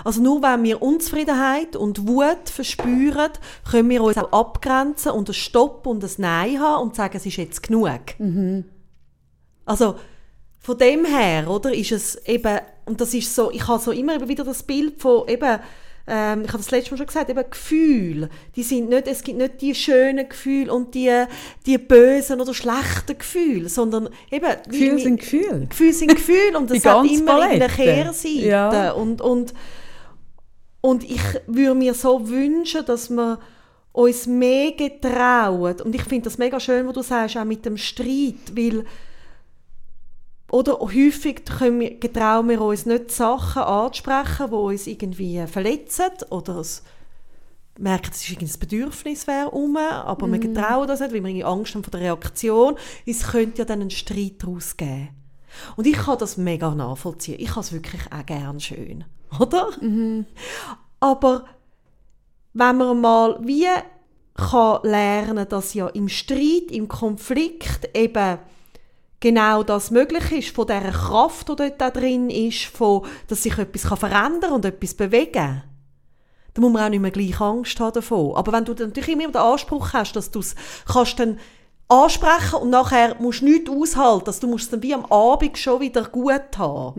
[0.03, 3.33] Also nur wenn wir Unzufriedenheit und Wut verspüren,
[3.69, 7.25] können wir uns auch abgrenzen und ein Stopp und ein Nein haben und sagen, es
[7.27, 8.01] ist jetzt genug.
[9.65, 9.93] Also
[10.57, 14.27] von dem her, oder, ist es eben, und das ist so, ich habe so immer
[14.27, 15.59] wieder das Bild von eben,
[16.07, 19.37] ähm, ich habe das letzte Mal schon gesagt, eben Gefühle, die sind nicht, es gibt
[19.37, 21.25] nicht die schönen Gefühle und die,
[21.65, 24.47] die bösen oder schlechten Gefühle, sondern eben...
[24.69, 25.67] Gefühle sind Gefühle.
[25.67, 27.75] Gefühle sind Gefühle und es hat immer eine Palette.
[27.75, 28.29] Kehrseite.
[28.29, 28.91] Ja.
[28.91, 29.53] Und, und,
[30.81, 33.39] und ich würde mir so wünschen, dass wir
[33.93, 35.81] uns mehr getrauen.
[35.81, 38.85] Und ich finde das mega schön, was du sagst, auch mit dem Streit, weil
[40.51, 46.57] oder häufig können wir, getrauen wir uns nicht Sachen anzusprechen, die uns irgendwie verletzen oder
[46.57, 46.83] es
[47.79, 51.73] merken, es ist ein Bedürfnis wäre um, aber wir getrauen das nicht, weil wir Angst
[51.73, 52.75] haben vor der Reaktion.
[53.05, 55.09] Es könnte ja dann einen Streit daraus geben.
[55.77, 57.39] Und ich kann das mega nachvollziehen.
[57.39, 59.05] Ich habe es wirklich auch gern schön.
[59.39, 59.69] Oder?
[60.99, 61.45] Aber
[62.53, 63.67] wenn man mal wie
[64.33, 68.39] kann lernen, dass ja im Streit, im Konflikt eben
[69.21, 73.57] genau das möglich ist, von dieser Kraft, die dort auch drin ist, von, dass sich
[73.57, 75.63] etwas kann verändern und etwas bewegen kann,
[76.53, 78.35] dann muss man auch nicht mehr gleich Angst haben davon.
[78.35, 80.55] Aber wenn du natürlich immer den Anspruch hast, dass du es
[80.85, 81.39] kannst dann
[81.87, 85.57] ansprechen und nachher musst du nichts aushalten, dass du musst es dann wie am Abend
[85.57, 86.93] schon wieder gut haben.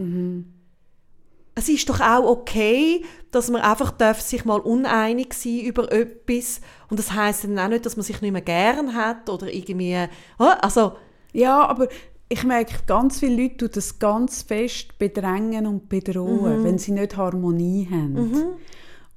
[1.55, 6.62] Es ist doch auch okay, dass man einfach darf sich mal uneinig sein über etwas
[6.89, 10.09] und das heißt dann auch nicht, dass man sich nicht mehr gern hat oder irgendwie,
[10.39, 10.93] Ah, also
[11.35, 11.89] Ja, aber
[12.33, 17.16] ich merke, ganz viele Leute tun das ganz fest bedrängen und bedrohen, wenn sie nicht
[17.18, 18.57] Harmonie haben.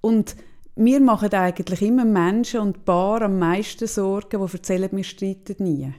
[0.01, 0.36] Und
[0.78, 5.93] wir machen eigentlich immer Menschen und Paar am meisten Sorgen, die erzählen, wir streiten nie.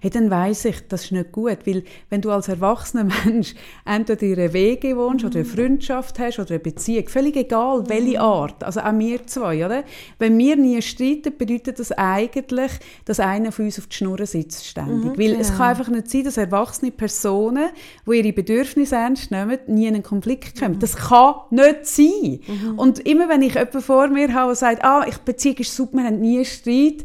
[0.00, 3.54] Hey, dann weiss ich, das ist nicht gut, weil wenn du als erwachsener Mensch
[3.84, 8.20] entweder in einer Wege wohnst oder eine Freundschaft hast oder eine Beziehung, völlig egal, welche
[8.20, 9.84] Art, also auch wir zwei, oder?
[10.18, 12.72] Wenn wir nie streiten, bedeutet das eigentlich,
[13.04, 15.18] dass einer von uns auf die Schnur sitzt ständig.
[15.18, 17.68] weil es kann einfach nicht sein, dass erwachsene Personen,
[18.06, 20.78] die ihre Bedürfnisse ernst nehmen, nie in einen Konflikt kommen.
[20.78, 22.40] Das kann nicht sein.
[22.76, 25.98] Und immer wenn ich jemanden vor mir habe, der sagt, ah, ich Beziehung ist super,
[25.98, 27.04] wir haben nie Streit,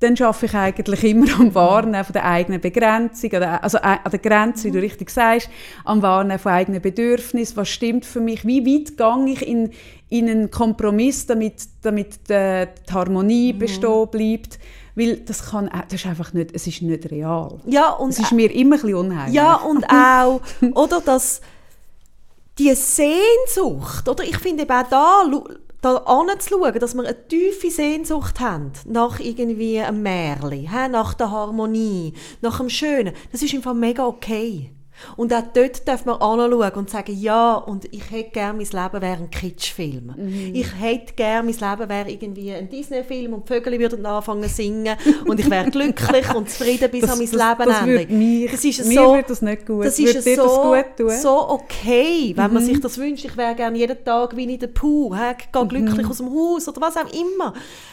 [0.00, 4.18] dann schaffe ich eigentlich immer am Wahrnehmen von der eigenen Begrenzung, also äh, an der
[4.18, 5.48] Grenze, wie du richtig sagst,
[5.86, 9.70] am Wahrnehmen von eigenen Bedürfnissen, was stimmt für mich, wie weit gehe ich in,
[10.10, 13.58] in einen Kompromiss, damit, damit die, die Harmonie Mhm.
[13.58, 14.58] bestehen bleibt.
[14.98, 17.58] Weil das kann, auch- das ist einfach nicht, es ist nicht real.
[17.66, 19.34] Ja, und Es ist mir immer ein bisschen unheimlich.
[19.34, 20.40] Ja, und auch,
[20.74, 21.40] oder, dass
[22.58, 25.22] die Sehnsucht, oder ich finde eben auch da,
[25.80, 32.14] da anzuschauen, dass wir eine tiefe Sehnsucht haben nach irgendwie einem Märchen, nach der Harmonie,
[32.40, 34.72] nach dem Schönen, das ist einfach mega okay.
[35.16, 39.02] Und auch dort darf man anschauen und sagen, ja, und ich hätte gerne, mein Leben
[39.02, 40.14] wäre ein Kitschfilm.
[40.54, 44.48] Ich hätte gerne, mein Leben wäre irgendwie ein Disney-Film und die Vögel würden anfangen zu
[44.56, 48.50] singen und ich wäre glücklich und zufrieden bis Das- an mein das- Leben das mir-
[48.50, 51.10] das ist mir so, würde das nicht gut- Das ist dir das so, gut tun?
[51.10, 53.24] so okay, wenn man sich das wünscht.
[53.24, 56.68] Ich wäre gerne jeden Tag wie in der Puh, he, gehe glücklich aus dem Haus
[56.68, 57.52] oder was auch immer.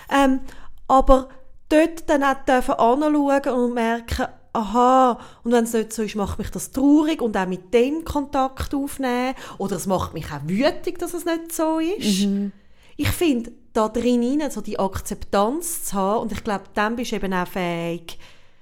[0.09, 0.39] Ähm,
[0.87, 1.29] aber
[1.69, 6.51] dort dann auch anschauen und merken, aha, und wenn es nicht so ist, macht mich
[6.51, 9.33] das traurig und auch mit dem Kontakt aufnehmen.
[9.57, 12.27] Oder es macht mich auch wütig, dass es nicht so ist.
[12.95, 17.15] Ich finde, da drin so die Akzeptanz zu haben, und ich glaube, dann bist du
[17.15, 18.19] eben auch fähig.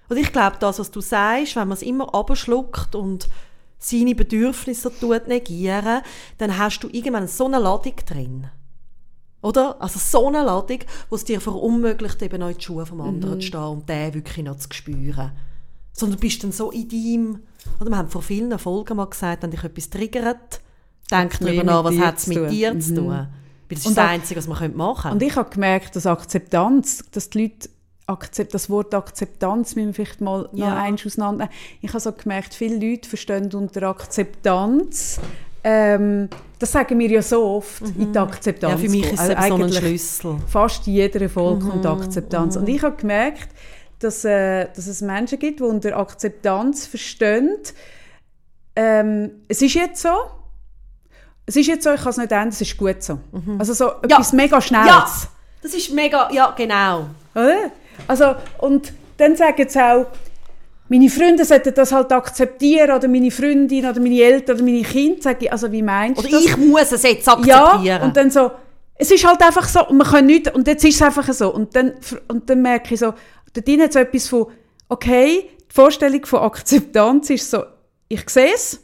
[0.07, 3.29] Und ich glaube, das, was du sagst, wenn man es immer abschluckt und
[3.77, 6.01] seine Bedürfnisse tut negieren,
[6.37, 8.47] dann hast du irgendwann so eine Ladung drin.
[9.41, 9.81] Oder?
[9.81, 10.79] Also so eine Ladung,
[11.09, 14.13] wo es dir verunmöglicht, eben noch in die Schuhe vom anderen zu stehen und den
[14.13, 15.31] wirklich noch zu spüren.
[15.93, 17.39] Sondern du bist dann so in deinem...
[17.79, 20.61] Oder wir haben vor vielen Folgen mal gesagt, wenn dich etwas triggert,
[21.11, 23.07] denk darüber nach, was hat es mit dir zu tun.
[23.09, 23.27] Weil
[23.69, 25.13] das ist Und das Einzige, was man machen könnte.
[25.25, 27.69] Und ich habe gemerkt, dass Akzeptanz, dass die Leute
[28.07, 30.75] Akzept, das Wort Akzeptanz müssen wir vielleicht mal noch Ja.
[30.75, 31.53] eins auseinandernehmen.
[31.81, 35.19] Ich habe so gemerkt, viele Leute verstehen unter Akzeptanz,
[35.63, 36.27] ähm,
[36.59, 38.79] das sagen wir ja so oft, in die Akzeptanz.
[38.79, 38.83] Mhm.
[38.83, 40.37] ja, für mich ist es Also so ein eigentlich Schlüssel.
[40.47, 42.55] fast in jeder Folge kommt Mhm, Akzeptanz.
[42.57, 43.49] Und ich habe gemerkt,
[44.03, 47.57] dass, äh, dass es Menschen gibt, die unter Akzeptanz verstehen,
[48.75, 50.13] ähm, es ist jetzt so,
[51.45, 53.19] es ist jetzt so, ich kann es nicht ändern, es ist gut so.
[53.57, 54.85] Also so etwas mega Schnelles.
[54.85, 54.91] Mhm.
[54.91, 55.15] Ja,
[55.63, 56.29] das ist mega...
[56.31, 57.07] Ja, genau.
[57.35, 57.71] Oder?
[58.07, 60.07] Also, und dann sagen sie auch,
[60.87, 65.21] meine Freunde sollten das halt akzeptieren, oder meine Freundin, oder meine Eltern, oder meine Kinder.
[65.21, 66.45] Sage ich, also wie meinst Oder du das?
[66.45, 67.83] ich muss es jetzt akzeptieren.
[67.83, 68.51] Ja, und dann so,
[68.95, 71.53] es ist halt einfach so, und man kann nicht, und jetzt ist es einfach so.
[71.53, 71.93] Und dann,
[72.27, 73.13] und dann merke ich so,
[73.53, 74.47] drin hat so etwas von,
[74.89, 77.63] okay, die Vorstellung von Akzeptanz ist so,
[78.07, 78.79] ich sehe es,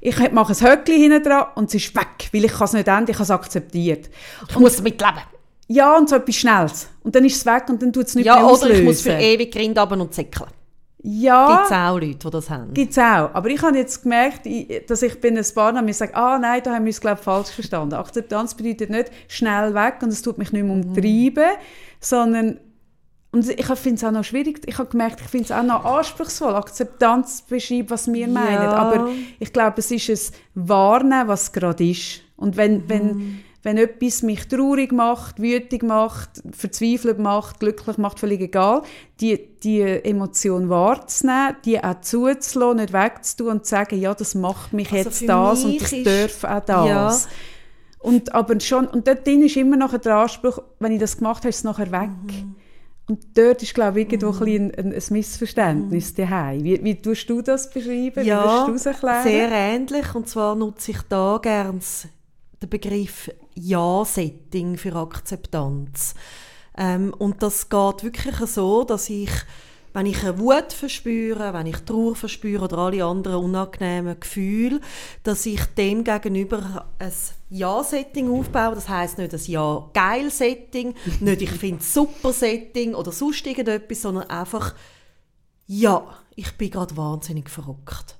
[0.00, 2.88] ich mache ein Höckchen hinten dran und es ist weg, weil ich kann es nicht
[2.88, 4.10] ändern, ich habe es akzeptiert.
[4.48, 5.22] ich muss damit leben.
[5.66, 6.88] Ja, und so etwas Schnelles.
[7.02, 8.80] Und dann ist es weg und dann tut es nicht Ja, mehr oder auslösen.
[8.80, 10.50] ich muss für ewig Grind und zickeln.
[11.06, 12.72] Ja, Gibt es auch Leute, die das haben.
[12.72, 13.30] Gibt es auch.
[13.34, 14.46] Aber ich habe jetzt gemerkt,
[14.88, 17.24] dass ich bin ein paar Mal sage, ah nein, da haben wir es glaube ich,
[17.24, 17.94] falsch verstanden.
[17.94, 21.58] Akzeptanz bedeutet nicht schnell weg und es tut mich nicht mehr umtreiben,
[22.00, 22.58] sondern
[23.34, 25.84] und ich finde es auch noch schwierig, ich habe gemerkt, ich finde es auch noch
[25.84, 28.68] anspruchsvoll, Akzeptanz zu beschreiben, was wir meinen.
[28.68, 29.08] Aber
[29.40, 32.20] ich glaube, es ist es Wahrnehmen, was gerade ist.
[32.36, 38.40] Und wenn, wenn, wenn etwas mich traurig macht, wütig macht, verzweifelt macht, glücklich macht, völlig
[38.40, 38.82] egal,
[39.20, 44.72] die, die Emotion wahrzunehmen, die auch zuzulassen, nicht wegzutun und zu sagen, ja, das macht
[44.72, 47.24] mich Also jetzt das und mich das ist- darf auch das.
[47.24, 47.30] Ja.
[47.98, 51.38] Und, aber schon, und dort drin ist immer noch der Anspruch, wenn ich das gemacht
[51.38, 52.10] habe, ist es nachher weg.
[52.10, 52.54] Mhm.
[53.06, 56.64] Und dort ist, glaube ich, irgendwo ein, bisschen ein, ein Missverständnis daheim.
[56.64, 58.24] Wie, wie tust du das beschreiben?
[58.24, 59.22] Ja, wie würdest du es erklären?
[59.22, 60.14] sehr ähnlich.
[60.14, 61.80] Und zwar nutze ich da gerne
[62.62, 66.14] den Begriff Ja-Setting für Akzeptanz.
[66.76, 69.30] Ähm, und das geht wirklich so, dass ich,
[69.92, 74.80] wenn ich eine Wut verspüre, wenn ich Trauer verspüre oder alle anderen unangenehmen Gefühle,
[75.22, 77.12] dass ich dem gegenüber ein
[77.56, 78.74] Ja-Setting aufbaue.
[78.74, 84.28] Das heißt nicht ein Ja-Geil-Setting, nicht ich finde es super Setting oder sonst irgendetwas, sondern
[84.30, 84.74] einfach
[85.66, 88.16] ja, ich bin gerade wahnsinnig verrückt.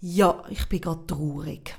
[0.00, 1.74] Ja, ich bin gerade traurig.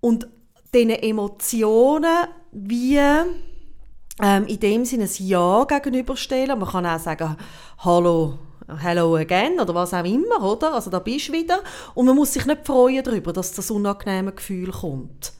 [0.00, 0.28] Und
[0.74, 6.58] diesen Emotionen wie ähm, in dem Sinne ein Ja gegenüberstellen.
[6.58, 7.36] Man kann auch sagen,
[7.78, 8.38] hallo,
[8.78, 10.74] hello again oder was auch immer, oder?
[10.74, 11.60] Also da bist du wieder.
[11.94, 15.32] Und man muss sich nicht freuen darüber, dass das unangenehme Gefühl kommt.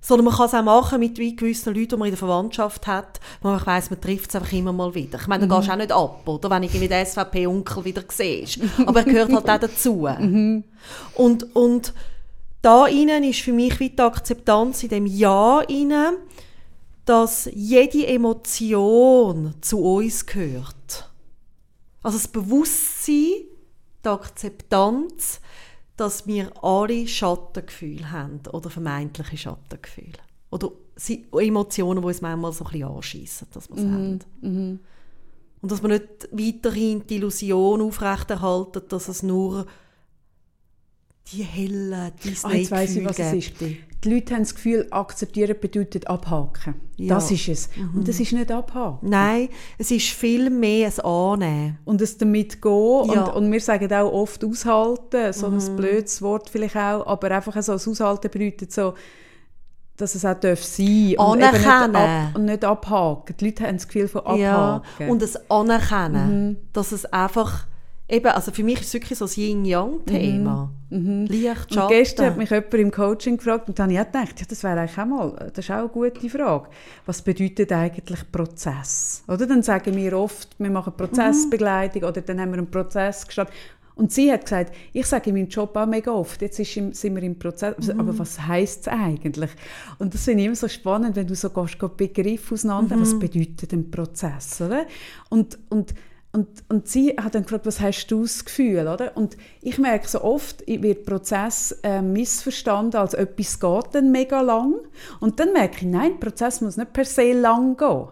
[0.00, 3.20] Sondern man kann es auch machen mit gewissen Leuten, die man in der Verwandtschaft hat,
[3.42, 5.18] wo man weiss, man trifft es einfach immer mal wieder.
[5.20, 6.50] Ich meine, dann gehst du auch nicht ab, oder?
[6.50, 8.60] Wenn irgendwie den SVP-Onkel wieder siehst.
[8.86, 10.08] Aber er gehört halt auch dazu.
[11.14, 11.92] Und, und
[12.62, 16.16] da innen ist für mich wie die Akzeptanz in dem Ja innen,
[17.04, 21.07] dass jede Emotion zu uns gehört.
[22.02, 23.32] Also das Bewusstsein,
[24.04, 25.40] die Akzeptanz,
[25.96, 30.18] dass wir alle Schattengefühle haben oder vermeintliche Schattengefühle.
[30.50, 30.70] Oder
[31.40, 34.80] Emotionen, die uns manchmal so ein bisschen anschiessen, dass wir es haben.
[35.60, 39.66] Und dass wir nicht weiterhin die Illusion aufrechterhalten, dass es nur
[41.32, 42.12] die hellen
[42.44, 43.54] Ah, jetzt weiss ich, was es ist.
[44.04, 46.74] Die Leute haben das Gefühl, akzeptieren bedeutet abhaken.
[46.96, 47.14] Ja.
[47.16, 47.68] Das ist es.
[47.94, 49.08] Und das ist nicht abhaken.
[49.08, 51.78] Nein, es ist viel mehr ein Annehmen.
[51.84, 53.04] Und es damit gehen.
[53.12, 53.24] Ja.
[53.24, 57.60] Und, und wir sagen auch oft aushalten, so ein blödes Wort vielleicht auch, aber einfach
[57.62, 58.94] so das Aushalten bedeutet so,
[59.96, 61.96] dass es auch darf sein und eben nicht, Anerkennen.
[61.96, 63.34] ab, und nicht abhaken.
[63.40, 65.10] Die Leute haben das Gefühl von Ja, abhaken.
[65.10, 67.66] und das Anerkennen, dass es einfach,
[68.08, 70.70] eben, also für mich ist es wirklich so ein Yin-Yang-Thema.
[70.90, 74.46] Licht, Und gestern hat mich jemand im Coaching gefragt und dann habe ich gedacht, ja,
[74.48, 76.68] das wäre eigentlich auch mal, das ist auch eine gute Frage.
[77.04, 79.22] Was bedeutet eigentlich Prozess?
[79.28, 83.54] Oder dann sagen wir oft, wir machen Prozessbegleitung oder dann haben wir einen Prozess gestartet.
[83.96, 87.16] Und sie hat gesagt, ich sage in meinem Job auch mega oft, jetzt im, sind
[87.16, 89.50] wir im Prozess, aber was heisst es eigentlich?
[89.98, 93.72] Und das finde ich immer so spannend, wenn du so gehst, Begriffe auseinander, was bedeutet
[93.72, 94.86] ein Prozess, oder?
[95.30, 95.94] Und, und
[96.38, 99.16] und, und sie hat dann gefragt, was hast du das Gefühl, oder?
[99.16, 104.74] Und ich merke so oft, wird Prozess äh, missverstanden, als etwas geht dann mega lang.
[105.18, 108.06] Und dann merke ich, nein, Prozess muss nicht per se lang gehen.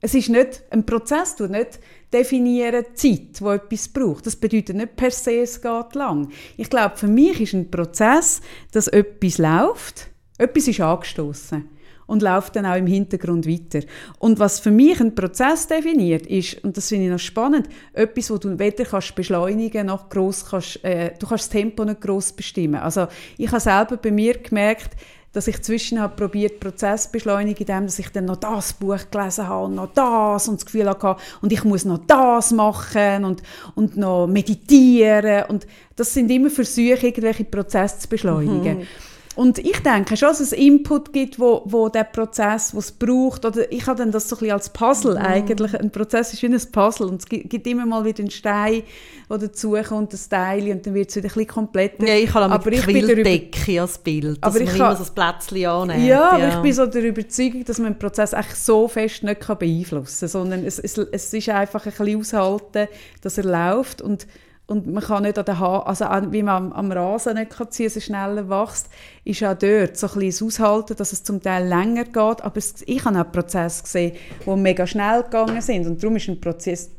[0.00, 1.78] Es ist nicht, ein Prozess tut nicht
[2.12, 4.26] definieren Zeit, wo etwas braucht.
[4.26, 6.30] Das bedeutet nicht per se, es geht lang.
[6.56, 8.40] Ich glaube, für mich ist ein Prozess,
[8.72, 11.68] dass etwas läuft, etwas ist angestoßen
[12.12, 13.86] und läuft dann auch im Hintergrund weiter.
[14.18, 18.30] Und was für mich ein Prozess definiert, ist, und das finde ich noch spannend, etwas,
[18.30, 22.30] wo du weder kannst beschleunigen noch gross kannst, äh, du kannst das Tempo nicht gross
[22.30, 22.74] bestimmen.
[22.74, 23.06] Also
[23.38, 24.90] ich habe selber bei mir gemerkt,
[25.32, 29.48] dass ich zwischen habe probiert Prozess beschleunigen, indem dass ich dann noch das Buch gelesen
[29.48, 33.42] habe und noch das und das Gefühl hatte, und ich muss noch das machen und,
[33.74, 38.86] und noch meditieren und das sind immer Versuche, irgendwelche Prozesse zu beschleunigen.
[39.34, 43.70] Und ich denke schon, dass es Input gibt, wo, wo der Prozess, was braucht, oder
[43.72, 45.74] ich habe dann das so ein bisschen als Puzzle eigentlich.
[45.78, 48.82] Ein Prozess ist wie ein Puzzle und es gibt, gibt immer mal wieder einen Stein,
[49.30, 52.06] der dazukommt, ein Teil und dann wird es wieder ein bisschen kompletter.
[52.06, 55.66] Ja, ich habe Aber ich Quilldecke als Bild, Aber ich immer kann- so ein Plätzchen
[55.66, 56.04] annimmt.
[56.06, 59.40] Ja, aber ich bin so der Überzeugung, dass man den Prozess echt so fest nicht
[59.40, 62.86] kann beeinflussen kann, sondern es, es, es ist einfach ein bisschen aushalten,
[63.22, 64.26] dass er läuft und,
[64.66, 67.50] und man kann nicht an den ha also an, wie man am, am Rasen nicht
[67.50, 68.88] kann ziehen, er schneller wächst,
[69.24, 72.56] ist auch dort so ein bisschen das Aushalten, dass es zum Teil länger geht, aber
[72.56, 74.12] es, ich habe auch Prozesse gesehen,
[74.46, 76.90] die mega schnell gegangen sind und darum ist ein Prozess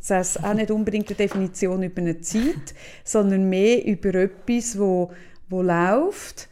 [0.44, 5.12] auch nicht unbedingt eine Definition über eine Zeit, sondern mehr über etwas, wo,
[5.50, 6.50] wo läuft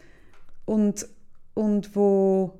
[0.65, 1.07] und,
[1.53, 2.57] und wo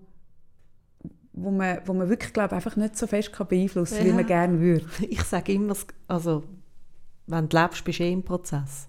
[1.34, 4.16] wo man, wo man wirklich glaub, einfach nicht so fest kann beeinflussen kann, wie Ja.
[4.16, 4.86] man gerne würde.
[5.10, 5.74] Ich sage immer,
[6.08, 6.44] also,
[7.28, 8.88] wenn du lebst, bist du eh im Prozess.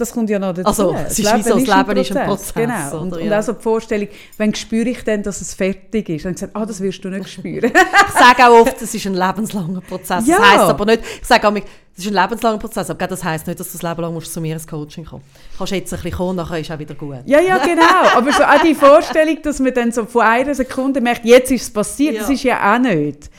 [0.00, 0.66] Das kommt ja noch dazu.
[0.90, 3.00] Also, es ist wie so, das Leben ist ein Prozess, Genau.
[3.00, 3.20] Und, oder?
[3.22, 3.38] und Ja.
[3.38, 6.24] auch so die Vorstellung, wenn spüre ich dann, dass es fertig ist?
[6.24, 7.70] Dann gesagt, ah, das wirst du nicht spüren.
[8.08, 10.26] Ich sage auch oft, es ist ein lebenslanger Prozess.
[10.26, 10.38] Ja.
[10.38, 13.46] Das heisst aber nicht, ich sage auch, es ist ein lebenslanger Prozess, aber das heisst
[13.46, 15.58] nicht, dass du das Leben lang musst zu mir ins Coaching kommen musst.
[15.58, 17.16] Kannst jetzt ein bisschen kommen, nachher ist auch wieder gut.
[17.26, 17.82] ja, ja, genau.
[18.16, 21.62] Aber so auch die Vorstellung, dass man dann so von einer Sekunde merkt, jetzt ist
[21.62, 22.34] es passiert, das Ja.
[22.34, 23.30] ist ja auch nicht.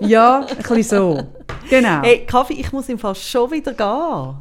[0.00, 1.22] Ja, ein bisschen so.
[1.70, 2.02] Genau.
[2.02, 4.36] Hey, Kaffee, ich muss im Fall schon wieder gehen.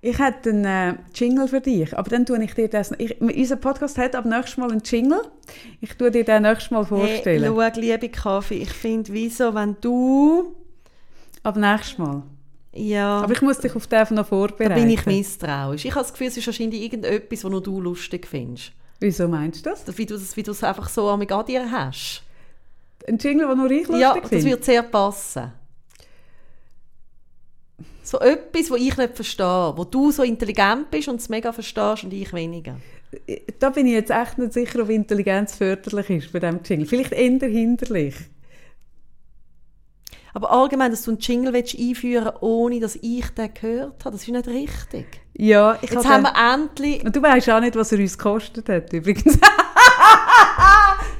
[0.00, 2.92] Ich hätte einen äh, Jingle für dich, aber dann tue ich dir das.
[2.98, 5.22] Ich, unser Podcast hat ab nächstes Mal einen Jingle.
[5.80, 7.42] Ich tue dir den nächstes Mal vorstellen.
[7.42, 10.54] Hey, schau, liebe Kaffee, ich finde, wieso, wenn du...
[11.42, 12.22] ab nächstes Mal.
[12.72, 14.74] Ja, Aber ich muss dich auf den noch da vorbereiten.
[14.74, 15.84] bin ich misstrauisch.
[15.84, 18.72] Ich habe das Gefühl, es ist wahrscheinlich irgendetwas, was nur du lustig findest.
[19.00, 19.84] Wieso meinst du das?
[19.98, 22.22] Wie du es wie einfach so an dir hast.
[23.08, 24.44] Ein Jingle, den nur ich lustig ja, das finde?
[24.46, 25.52] wird sehr passen.
[28.08, 32.04] So etwas, was ich nicht verstehe, wo du so intelligent bist und es mega verstehst
[32.04, 32.76] und ich weniger.
[33.58, 36.86] Da bin ich jetzt echt nicht sicher, ob Intelligenz förderlich ist bei diesem Jingle.
[36.86, 38.14] Vielleicht eher hinderlich.
[40.32, 44.22] Aber allgemein, dass du einen Jingle willst einführen ohne dass ich den gehört habe, das
[44.22, 45.20] ist nicht richtig.
[45.34, 47.04] Ja, ich Jetzt habe haben wir endlich...
[47.04, 49.38] Und du weißt auch nicht, was er uns gekostet hat, übrigens.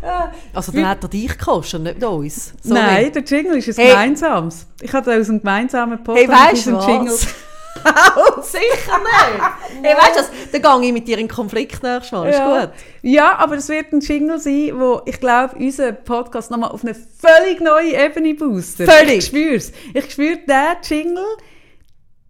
[0.54, 2.54] Also dann hat er dich gekostet, nicht uns.
[2.62, 2.80] Sorry.
[2.80, 3.90] Nein, der Jingle ist ein Hey.
[3.90, 4.66] gemeinsames.
[4.80, 6.78] Ich hatte aus einem gemeinsamen Podcast Hey, weißt du?
[6.80, 7.18] Jingle.
[8.42, 9.82] Sicher nicht!
[9.82, 10.30] hey, weißt du was?
[10.50, 12.61] Dann gehe ich mit dir in Konflikt nächstes Mal, ist Ja.
[12.66, 12.70] gut.
[13.02, 16.94] ja, aber es wird ein Jingle sein, wo ich glaube, unseren Podcast nochmal auf eine
[16.94, 18.90] völlig neue Ebene boostet.
[18.90, 19.18] Völlig.
[19.18, 19.72] Ich spüre es.
[19.94, 21.24] Ich spüre, der Jingle,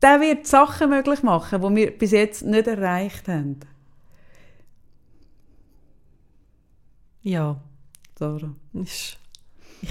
[0.03, 3.61] der wird Sachen möglich machen, die wir bis jetzt nicht erreicht haben.
[7.23, 7.57] Ja.
[8.19, 8.51] Sarah.
[8.75, 9.17] Ist-
[9.81, 9.89] Ich,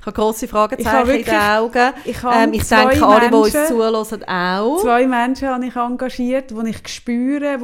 [0.00, 1.92] ich habe grosse Ich Fragezeichen in den Augen.
[2.04, 4.82] ich ähm, ich denke, alle, die uns zuhören, auch.
[4.82, 7.58] Zwei Menschen habe ich engagiert, die ich spüre,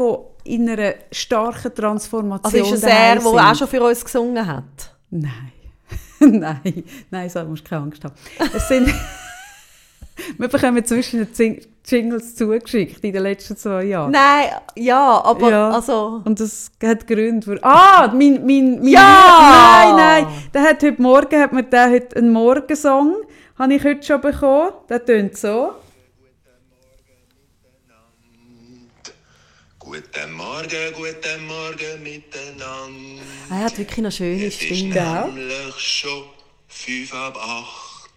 [0.45, 3.38] die in einer starken Transformation Also ist es er, der sind.
[3.38, 4.95] auch schon für uns gesungen hat?
[5.11, 5.53] Nein.
[6.20, 8.14] nein, nein, so musst du keine Angst haben.
[8.55, 8.93] Es sind,
[10.38, 11.26] Wir bekommen zwischen
[11.84, 14.10] Jingles zugeschickt in den letzten zwei Jahren.
[14.12, 15.70] Nein, ja, aber Ja.
[15.70, 16.22] also...
[16.24, 17.64] Und das hat Gründe für...
[17.64, 18.44] Ah, mein...
[18.46, 19.92] mein, mein Ja!
[19.94, 20.26] Nein, nein.
[20.54, 23.16] Der hat heute Morgen hat mir der heute einen Morgensong,
[23.58, 24.72] habe ich heute schon bekommen.
[24.88, 25.72] Der tönt so.
[29.78, 33.22] Guten Morgen, guten Morgen miteinander.
[33.50, 34.94] Er hat wirklich eine schöne Es ist Stimme.
[34.94, 35.26] Ja.
[35.26, 36.24] nämlich schon
[36.68, 38.08] fünf ab acht.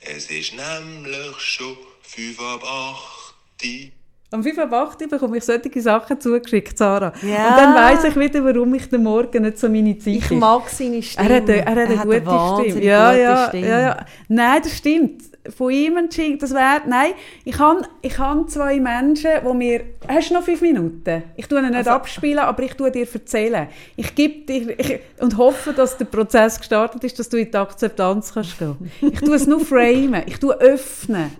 [0.00, 3.34] Es ist nämlich schon fünf ab acht.
[4.30, 7.12] Am 5 ab 8 Uhr bekomme ich solche Sachen zugeschickt, Sarah.
[7.22, 7.48] Ja.
[7.48, 10.68] Und dann weiss ich wieder, warum ich den Morgen nicht so meine Zeit Ich mag
[10.68, 11.28] seine Stimme.
[11.30, 12.84] Er hat, eine- er hat eine gute wahnsinnig Stimme.
[12.86, 13.66] Ja, gute ja, Stimme.
[13.68, 14.06] ja, ja.
[14.28, 15.22] Nein, das stimmt.
[15.56, 16.82] Von ihm Jingle, das wäre...
[16.86, 17.12] Nein,
[17.44, 19.80] ich habe ich han zwei Menschen, die mir...
[20.06, 21.22] Hast du noch fünf Minuten?
[21.36, 23.68] Ich tue ihn nicht Also- abspielen, aber ich tue dir erzählen.
[23.96, 24.78] Ich gebe dir...
[24.78, 28.90] Ich, und hoffe, dass der Prozess gestartet ist, dass du in die Akzeptanz kannst gehen.
[29.00, 30.22] Ich tue es nur framen.
[30.26, 31.30] Ich tue öffnen.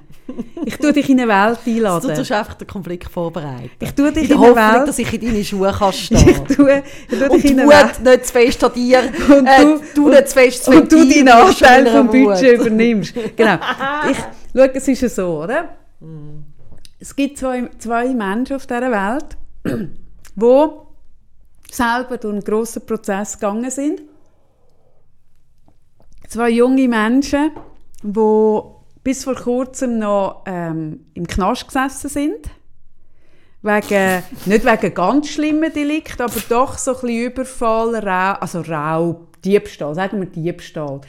[0.65, 2.09] Ich tue dich in eine Welt Also, einladen.
[2.11, 3.71] du tust einfach den Konflikt vorbereiten.
[3.81, 4.89] Ich tue dich in der in eine Welt...
[4.89, 8.05] dass ich in deine Schuhe kann Ich stehen tue, ich tue dich in eine Welt...
[8.05, 9.01] Nicht zu fest an dir,
[9.31, 12.07] Und äh, du- du und- nicht zu fest zu und du deinen Anteil vom.
[12.09, 13.15] Budget übernimmst.
[13.37, 13.57] Genau.
[14.11, 14.19] Ich,
[14.55, 15.69] schau, es ist ja so, oder?
[17.01, 19.37] Es gibt zwei, zwei Menschen auf dieser Welt,
[20.37, 20.71] die
[21.71, 24.03] selber durch einen grossen Prozess gegangen sind.
[26.29, 27.51] Zwei junge Menschen,
[28.03, 28.61] die
[29.09, 32.51] bis vor kurzem noch ähm, im Knast gesessen sind.
[33.63, 39.41] Wegen, nicht wegen ganz schlimmen Delikten, aber doch so ein bisschen Überfall, Raub, also Raub,
[39.41, 41.01] Diebstahl, sagen wir Diebstahl.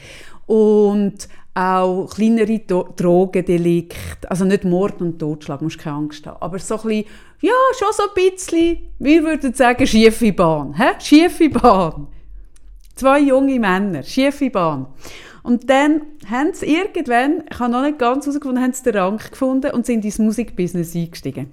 [0.46, 6.58] Und auch kleinere Do Drogendelikte, also nicht Mord und Totschlag, musst keine Angst haben, aber
[6.58, 7.04] so ein bisschen,
[7.42, 10.94] ja, schon so ein bisschen, wir würden sagen, schiefe Bahn, hä?
[11.00, 12.06] schiefe Bahn.
[12.94, 14.86] Zwei junge Männer, schiefe Bahn.
[15.42, 19.18] Und dann haben sie irgendwann, ich habe noch nicht ganz herausgefunden, haben sie den Rang
[19.18, 21.50] gefunden und sind ins Musikbusiness eingestiegen.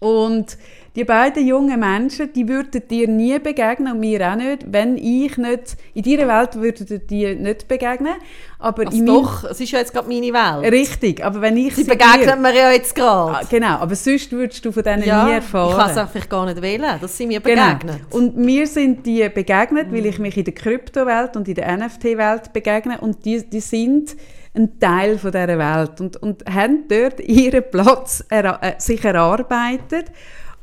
[0.00, 0.58] Und
[0.98, 5.36] die beiden jungen Menschen, die würden dir nie begegnen und mir auch nicht, wenn ich
[5.38, 8.14] nicht, in dieser Welt würden die nicht begegnen.
[8.58, 10.72] Aber Also doch, es ist ja jetzt gerade meine Welt.
[10.72, 13.46] Richtig, aber wenn ich Sie dir- begegnen mir ja jetzt Ah, gerade.
[13.48, 15.76] Genau, aber sonst würdest du von denen nie Ja, ich erfahren.
[15.76, 17.74] kann es einfach gar nicht wählen, dass sie mir Genau.
[17.74, 18.00] begegnen.
[18.10, 22.52] Und mir sind die begegnet, weil ich mich in der Kryptowelt und in der NFT-Welt
[22.52, 24.16] begegne und die, die sind
[24.56, 30.06] ein Teil von dieser Welt und, und haben dort ihren Platz era äh, sich erarbeitet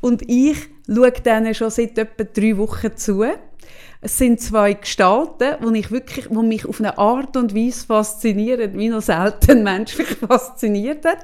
[0.00, 3.24] und ich schaue denen schon seit etwa drei Wochen zu.
[4.00, 8.78] Es sind zwei Gestalten, wo, ich wirklich, wo mich auf eine Art und Weise faszinieren,
[8.78, 11.18] wie noch selten ein Mensch mich fasziniert hat.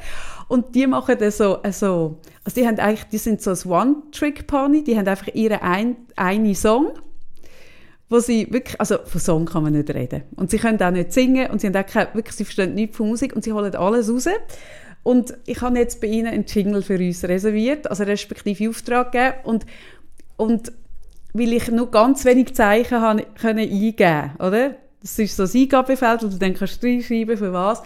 [0.48, 4.84] Und die machen dann so, also, also die, haben eigentlich, die sind so ein One-Trick-Pony,
[4.84, 6.92] die haben einfach ihren ein, einen Song,
[8.08, 10.24] wo sie wirklich, also von Song kann man nicht reden.
[10.36, 12.96] Und sie können auch nicht singen und sie haben auch keine, wirklich, sie verstehen nichts
[12.96, 14.28] von Musik und sie holen alles raus.
[15.02, 19.34] Und ich habe jetzt bei ihnen einen Jingle für uns reserviert, also respektive Auftrag gegeben
[19.44, 19.66] und,
[20.36, 20.72] und
[21.32, 24.76] weil ich nur ganz wenig Zeichen habe können eingeben, oder?
[25.00, 27.80] Das ist so ein Eingabefeld, wo du dann kannst reinschreiben für was.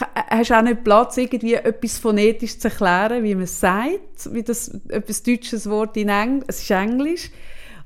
[0.00, 4.42] Äh, Hast auch nicht Platz, irgendwie etwas phonetisch zu erklären, wie man es sagt, wie
[4.42, 7.30] das etwas deutsches Wort in Englisch, es ist Englisch.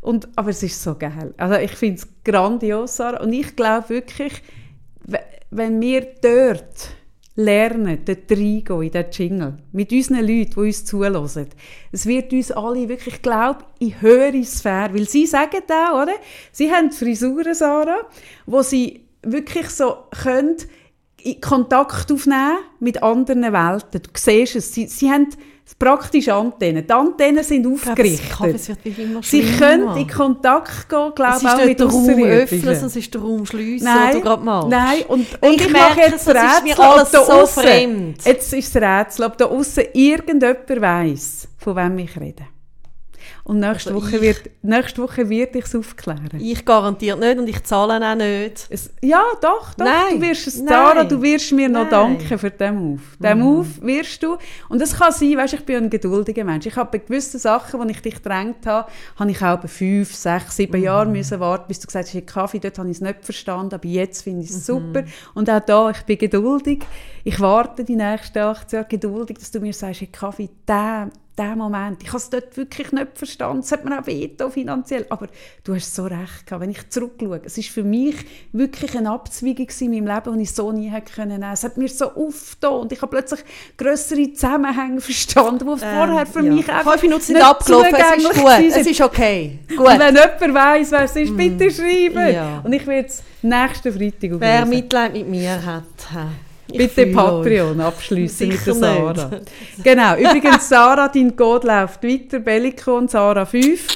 [0.00, 1.34] Und, aber es ist so geil.
[1.38, 3.20] Also ich finde es grandios, Sarah.
[3.20, 4.32] Und ich glaube wirklich,
[5.04, 5.18] we-
[5.50, 6.90] wenn wir dort
[7.38, 11.46] lernen, dort reingehen, in diesen Jingle, mit unseren Leuten, die uns zuhören,
[11.92, 16.14] es wird uns alle wirklich, ich glaube, in höhere Sphäre, weil sie sagen auch, oder?
[16.50, 18.00] Sie haben Frisuren, Sarah,
[18.44, 20.56] wo sie wirklich so können,
[21.22, 24.02] in Kontakt aufnehmen mit anderen Welten.
[24.02, 25.28] Du siehst es, sie, sie haben
[25.74, 26.86] praktisch Antennen.
[26.86, 28.54] Die Antennen sind Ich glaube, aufgerichtet.
[28.54, 32.24] es wird immer Sie können in Kontakt gehen, glaube ist ich, auch mit der Raum
[32.24, 34.68] öffnen, es ist der Raum schliessen, Nein, gerade machst.
[34.68, 37.62] nein, und, Und ich ich mache jetzt das ist Rätsel, mir ob alles so aussen-
[37.62, 38.24] fremd.
[38.24, 42.44] Jetzt ist das Rätsel, ob da außen irgendjemand weiss, von wem ich rede.
[43.48, 46.28] Und nächste, Also Woche, ich- wird, nächste Woche wird ich es aufklären.
[46.38, 48.66] Ich garantiert nicht und ich zahle auch nicht.
[48.68, 49.86] Es, ja, doch, doch.
[49.86, 52.18] Nein, du wirst es, Sarah, du wirst mir noch nein.
[52.18, 53.00] danken für diesen Move.
[53.18, 54.36] Den Move wirst du.
[54.68, 56.66] Und es kann sein, weißt, ich bin ein geduldiger Mensch.
[56.66, 58.86] Ich habe bei gewissen Sachen, die ich dich gedrängt habe,
[59.18, 62.58] habe ich auch fünf, sechs, sieben Jahren müssen warten, bis du gesagt hast, hey, Kaffee,
[62.58, 65.04] dort habe ich es nicht verstanden, aber jetzt finde ich es super.
[65.32, 66.84] Und auch da, ich bin geduldig.
[67.28, 71.56] Ich warte die nächsten acht Jahre geduldig, dass du mir sagst, hey, Kaffee, der, der
[71.56, 75.26] Moment, ich habe es dort wirklich nicht verstanden, es hat mir auch wehgetan finanziell, aber
[75.62, 78.14] du hast so recht gehabt, wenn ich zurückschaue, es ist für mich
[78.52, 81.42] wirklich eine Abzweigung in meinem Leben, die ich so nie hätte können.
[81.42, 83.40] Es hat mir so aufgetan und ich habe plötzlich
[83.76, 86.52] grössere Zusammenhänge verstanden, die vorher für Ähm, ja.
[86.52, 89.58] mich einfach Fünf Minuten sind nicht abgelaufen, es ist gut, es ist okay.
[89.68, 89.86] Und Gut.
[89.98, 92.32] wenn jemand weiss, wer es ist, bitte schreiben.
[92.32, 92.62] Ja.
[92.64, 94.70] Und ich werde es nächsten Freitag Wer auflösen.
[94.70, 95.82] Mitleid mit mir hat?
[96.10, 99.30] Ich Bitte Patreon abschließen mit der Sarah.
[99.82, 100.16] Genau.
[100.16, 102.40] Übrigens, Sarah, dein Code läuft weiter.
[102.40, 103.86] Bellicon, Sarah 5.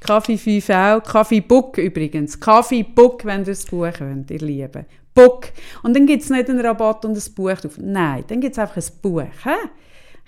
[0.00, 1.02] Kaffee 5 auch.
[1.02, 2.38] Kaffee Book übrigens.
[2.38, 4.86] Kaffee Book, wenn ihr das Buch wollt, ihr Lieben.
[5.14, 5.46] Book.
[5.82, 7.78] Und dann gibt es nicht einen Rabatt und ein Buch drauf.
[7.78, 9.22] Nein, dann gibt es einfach ein Buch.
[9.42, 9.68] Hä?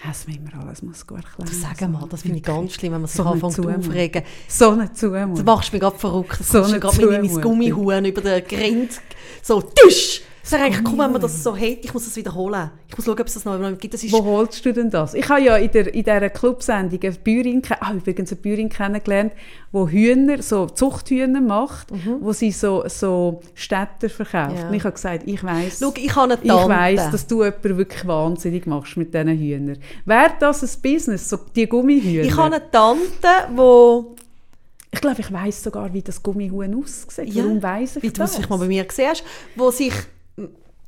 [0.06, 1.50] Das müssen wir alles muss gut erklären.
[1.52, 4.22] Sag mal, das finde ich ganz schlimm, wenn man sich So anfängt aufregen.
[4.46, 5.34] So eine Zumutung.
[5.34, 6.38] Das machst du mich gerade verrückt.
[6.38, 7.40] Das So eine gerade mit meinem.
[7.40, 8.90] Gummihuhn über den Grind.
[9.42, 10.22] So, tisch!
[10.48, 11.84] Das wäre eigentlich cool, wenn man das so hätte.
[11.84, 12.70] Ich muss das wiederholen.
[12.88, 13.92] Ich muss schauen, ob es das noch gibt.
[13.92, 15.12] Das ist Wo holst du denn das?
[15.12, 19.32] Ich habe ja in, der, in dieser Clubsendung eine Bäuerin, ah, übrigens eine Bäuerin kennengelernt,
[19.74, 21.88] die Hühner, so Zuchthühner macht,
[22.20, 24.52] wo sie so, so Städter verkauft.
[24.52, 24.58] Mhm.
[24.58, 24.68] Ja.
[24.68, 28.06] Und ich habe gesagt, ich weiss, Schau, ich habe ich weiss, dass du jemanden wirklich
[28.06, 29.78] wahnsinnig machst mit diesen Hühnern.
[30.06, 32.26] Wäre das ein Business, so die Gummihühner?
[32.26, 34.16] Ich habe eine Tante, wo
[34.90, 37.34] ich glaube, ich weiss sogar, wie das Gummihuhn aussieht.
[37.34, 38.30] Ja, Warum weiss ich wie du das?
[38.30, 39.24] es vielleicht mal bei mir gesehen hast,
[39.54, 39.92] wo sich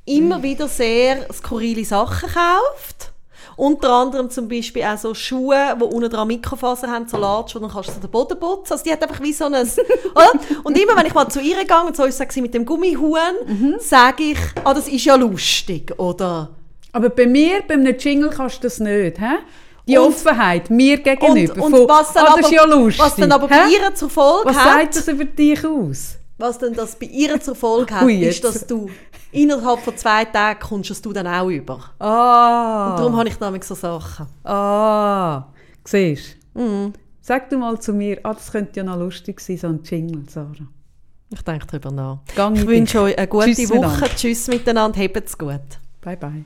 [0.06, 3.12] immer wieder sehr skurrile Sachen kauft.
[3.56, 7.68] Unter anderem zum Beispiel auch so Schuhe, die unten dran Mikrofaser haben, so Latschen, und
[7.68, 8.72] dann kannst du so den Boden putzen.
[8.72, 9.52] Also die hat einfach wie so ein...
[10.14, 10.30] oder?
[10.64, 13.18] Und immer, wenn ich mal zu ihr gegangen und so ist sie mit dem Gummihuhn,
[13.46, 13.76] Mhm.
[13.78, 16.50] sage ich, ah, das ist ja lustig, oder...
[16.92, 19.36] Aber bei mir, bei einem Jingle kannst du das nicht, hä?
[19.86, 21.62] Die Und- Offenheit mir gegenüber.
[21.62, 23.04] und von, was dann ah, aber, ja lustig.
[23.04, 24.64] was dann aber bei ihr zur Folge Was hat...
[24.80, 26.16] sagt das über dich aus?
[26.38, 28.88] Was denn das bei ihr zur Folge hat, Ui, ist, dass du
[29.32, 31.78] innerhalb von zwei Tagen kommst du dann auch über.
[31.98, 32.96] Ah.
[32.96, 34.26] Darum habe ich nämlich so Sachen.
[34.44, 35.44] Ah.
[35.84, 36.60] Siehst du?
[36.60, 36.92] Mhm.
[37.20, 40.28] Sag du mal zu mir, ah, das könnte ja noch lustig sein, so ein Jingle,
[40.28, 40.68] Sarah.
[41.32, 42.18] Ich denke darüber nach.
[42.34, 43.78] Gang Ich wünsche euch eine gute Tschüss Woche.
[43.78, 44.08] miteinander.
[44.16, 45.00] Tschüss miteinander.
[45.00, 45.60] Habt's gut.
[46.00, 46.44] Bye, bye.